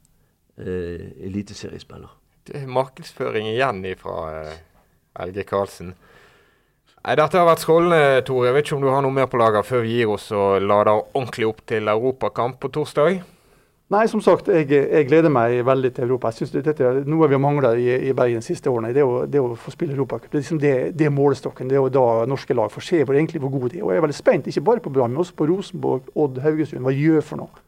eh, 0.57 1.05
eliteseriespiller. 1.29 2.17
Det 2.49 2.57
er 2.63 2.67
markedsføring 2.69 3.47
igjen 3.53 3.85
fra 4.01 4.17
eh, 4.41 4.57
Elge 5.21 5.45
Karlsen. 5.47 5.93
Nei, 7.05 7.13
Dette 7.19 7.37
har 7.37 7.45
vært 7.45 7.61
strålende, 7.61 8.21
Tore. 8.25 8.47
Jeg 8.47 8.55
vet 8.55 8.65
ikke 8.65 8.75
om 8.79 8.81
du 8.81 8.89
har 8.89 9.03
noe 9.05 9.13
mer 9.13 9.27
på 9.29 9.37
lager 9.37 9.61
før 9.61 9.83
vi 9.85 9.99
gir 9.99 10.09
oss 10.09 10.31
og 10.33 10.63
lader 10.65 11.03
ordentlig 11.03 11.45
opp 11.45 11.59
til 11.69 11.91
europakamp 11.91 12.57
på 12.63 12.71
torsdag? 12.73 13.19
Nei, 13.93 14.01
som 14.09 14.23
sagt, 14.25 14.47
jeg, 14.49 14.65
jeg 14.73 15.05
gleder 15.05 15.29
meg 15.29 15.59
veldig 15.67 15.91
til 15.93 16.07
Europa. 16.07 16.31
Jeg 16.33 16.39
synes 16.39 16.55
dette 16.55 16.81
er 16.81 17.03
Noe 17.05 17.27
vi 17.29 17.37
har 17.37 17.43
mangla 17.43 17.75
i, 17.77 17.85
i, 18.09 18.15
Bergen 18.17 18.41
de 18.41 18.47
siste 18.47 18.73
årene, 18.73 18.89
det 18.95 19.03
er 19.03 19.11
å, 19.11 19.19
det 19.29 19.37
er 19.37 19.45
å 19.45 19.59
få 19.61 19.75
spille 19.75 19.93
Europacup. 19.93 20.31
Det, 20.31 20.41
liksom 20.41 20.57
det, 20.63 20.71
det 20.97 21.05
er 21.05 21.13
målestokken. 21.13 21.69
Det 21.69 21.77
er 21.77 21.93
da 21.93 22.07
norske 22.25 22.57
lag 22.57 22.73
får 22.73 22.87
se 22.87 23.03
hvor, 23.03 23.13
egentlig 23.13 23.43
hvor 23.43 23.53
gode 23.53 23.75
de 23.75 23.83
er. 23.83 23.85
Og 23.85 23.93
jeg 23.93 24.01
er 24.01 24.07
veldig 24.07 24.17
spent, 24.17 24.49
ikke 24.49 24.65
bare 24.71 24.81
på 24.81 24.95
Brann, 24.95 25.13
men 25.13 25.21
også 25.21 25.37
på 25.37 25.45
Rosenborg, 25.51 26.09
Odd, 26.17 26.41
Haugesund. 26.41 26.81
Hva 26.87 26.95
gjør 26.95 27.21
for 27.29 27.43
noe. 27.43 27.65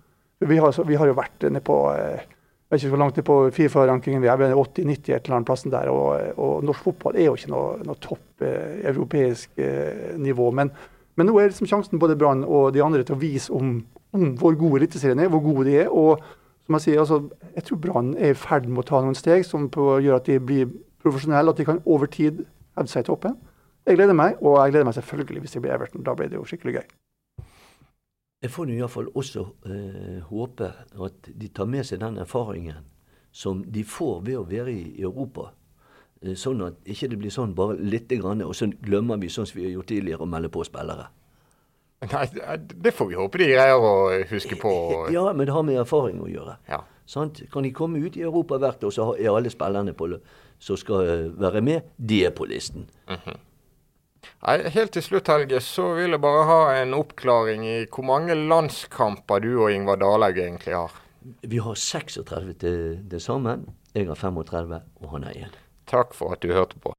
Vi 0.50 0.58
har, 0.58 0.82
vi 0.90 0.98
har 0.98 1.14
jo 1.14 1.20
vært 1.22 1.46
nede 1.46 1.62
på 1.70 1.78
eh, 1.94 2.26
vet 2.70 2.82
ikke 2.82 2.94
hvor 2.94 3.02
langt 3.02 3.20
på 3.28 3.38
Fifa-rankingen 3.56 4.24
vi 4.24 4.30
er, 4.32 4.42
80-90 4.52 5.14
et 5.16 5.28
eller 5.28 5.38
annet 5.38 5.50
plassen 5.50 5.74
der. 5.74 5.92
Og, 5.92 6.34
og, 6.36 6.64
norsk 6.68 6.90
fotball 6.90 7.16
er 7.16 7.30
jo 7.30 7.38
ikke 7.38 7.52
noe, 7.54 7.78
noe 7.88 8.00
topp 8.04 8.44
eh, 8.44 8.82
europeisk 8.92 9.62
eh, 9.62 10.18
nivå. 10.20 10.50
Men, 10.56 10.74
men, 11.16 11.30
nå 11.30 11.38
er 11.40 11.52
liksom 11.52 11.70
sjansen 11.70 12.02
både 12.02 12.18
Brann 12.20 12.44
og 12.44 12.74
de 12.76 12.84
andre 12.84 13.06
til 13.08 13.16
å 13.16 13.22
vise 13.22 13.54
om, 13.56 13.80
om 14.16 14.34
hvor 14.40 14.58
gode 14.60 14.84
Eliteserien 14.84 15.24
er, 15.24 15.32
hvor 15.32 15.46
gode 15.46 15.70
de 15.70 15.80
er. 15.86 15.88
og 15.92 16.24
som 16.68 16.76
Jeg 16.76 16.84
sier, 16.84 17.00
altså, 17.00 17.22
jeg 17.56 17.64
tror 17.64 17.80
Brann 17.80 18.14
er 18.20 18.34
i 18.34 18.38
ferd 18.38 18.66
med 18.68 18.84
å 18.84 18.88
ta 18.90 19.00
noen 19.00 19.16
steg 19.16 19.46
som 19.48 19.70
gjør 19.72 20.18
at 20.18 20.28
de 20.28 20.36
blir 20.44 20.68
profesjonelle, 21.00 21.54
at 21.54 21.62
de 21.62 21.66
kan 21.70 21.80
over 21.88 22.12
tid 22.12 22.44
hevde 22.76 22.92
seg 22.92 23.06
i 23.06 23.08
toppen. 23.08 23.38
Jeg 23.88 23.96
gleder 23.96 24.18
meg, 24.18 24.36
og 24.44 24.58
jeg 24.60 24.74
gleder 24.74 24.90
meg 24.90 24.98
selvfølgelig 24.98 25.46
hvis 25.46 25.56
det 25.56 25.62
blir 25.64 25.72
Everton. 25.78 26.04
Da 26.04 26.16
blir 26.18 26.28
det 26.28 26.36
jo 26.36 26.44
skikkelig 26.50 26.82
gøy. 26.82 26.90
Jeg 28.42 28.54
får 28.54 28.70
iallfall 28.70 29.08
også 29.18 29.44
eh, 29.66 30.18
håpe 30.30 30.70
at 31.06 31.30
de 31.34 31.48
tar 31.50 31.66
med 31.66 31.88
seg 31.88 32.04
den 32.04 32.20
erfaringen 32.22 32.86
som 33.34 33.64
de 33.66 33.82
får 33.86 34.20
ved 34.28 34.38
å 34.38 34.44
være 34.46 34.74
i 34.74 34.84
Europa. 35.02 35.52
Eh, 36.22 36.36
sånn 36.38 36.62
at 36.66 36.78
ikke 36.86 37.10
det 37.12 37.18
blir 37.22 37.34
sånn 37.34 37.56
bare 37.58 37.78
lite 37.82 38.20
grann, 38.22 38.44
og 38.46 38.54
så 38.58 38.70
glemmer 38.70 39.18
vi 39.22 39.32
sånn 39.34 39.50
som 39.50 39.58
vi 39.58 39.66
har 39.68 39.74
gjort 39.78 39.90
tidligere, 39.90 40.26
å 40.26 40.30
melde 40.30 40.52
på 40.54 40.66
spillere. 40.68 41.08
Nei, 42.06 42.28
det 42.86 42.94
får 42.94 43.10
vi 43.10 43.18
håpe 43.18 43.42
de 43.42 43.50
greier 43.50 43.82
å 43.82 43.96
huske 44.30 44.60
på. 44.62 44.74
Ja, 45.16 45.26
men 45.34 45.50
det 45.50 45.56
har 45.56 45.66
med 45.66 45.82
erfaring 45.82 46.22
å 46.22 46.30
gjøre. 46.30 46.60
Ja. 46.70 46.84
Sant? 47.10 47.42
kan 47.50 47.66
de 47.66 47.72
komme 47.74 48.04
ut 48.04 48.18
i 48.20 48.26
Europa 48.28 48.60
hvert 48.62 48.84
år, 48.84 48.94
så 48.94 49.14
er 49.16 49.32
alle 49.32 49.50
spillerne 49.50 49.96
på, 49.98 50.12
som 50.62 50.78
skal 50.78 51.10
eh, 51.10 51.28
være 51.42 51.66
med, 51.66 51.90
de 51.98 52.26
er 52.30 52.38
på 52.38 52.46
listen. 52.46 52.86
Mm 53.10 53.18
-hmm. 53.18 53.44
Nei, 54.46 54.58
Helt 54.70 54.94
til 54.94 55.02
slutt, 55.02 55.30
Helge, 55.32 55.60
så 55.66 55.90
vil 55.98 56.14
jeg 56.14 56.22
bare 56.22 56.44
ha 56.46 56.60
en 56.84 56.94
oppklaring 56.98 57.66
i 57.66 57.78
hvor 57.90 58.06
mange 58.06 58.36
landskamper 58.38 59.42
du 59.42 59.50
og 59.56 59.72
Ingvar 59.74 59.98
Dahlaug 60.02 60.38
egentlig 60.38 60.76
har. 60.78 60.94
Vi 61.42 61.58
har 61.60 61.76
36 61.76 62.54
til, 62.62 62.84
til 63.10 63.24
sammen. 63.24 63.66
Jeg 63.98 64.08
har 64.08 64.20
35, 64.20 64.82
og 65.02 65.10
han 65.16 65.26
har 65.26 65.42
én. 65.48 65.58
Takk 65.90 66.14
for 66.14 66.36
at 66.36 66.44
du 66.44 66.54
hørte 66.54 66.78
på. 66.84 66.94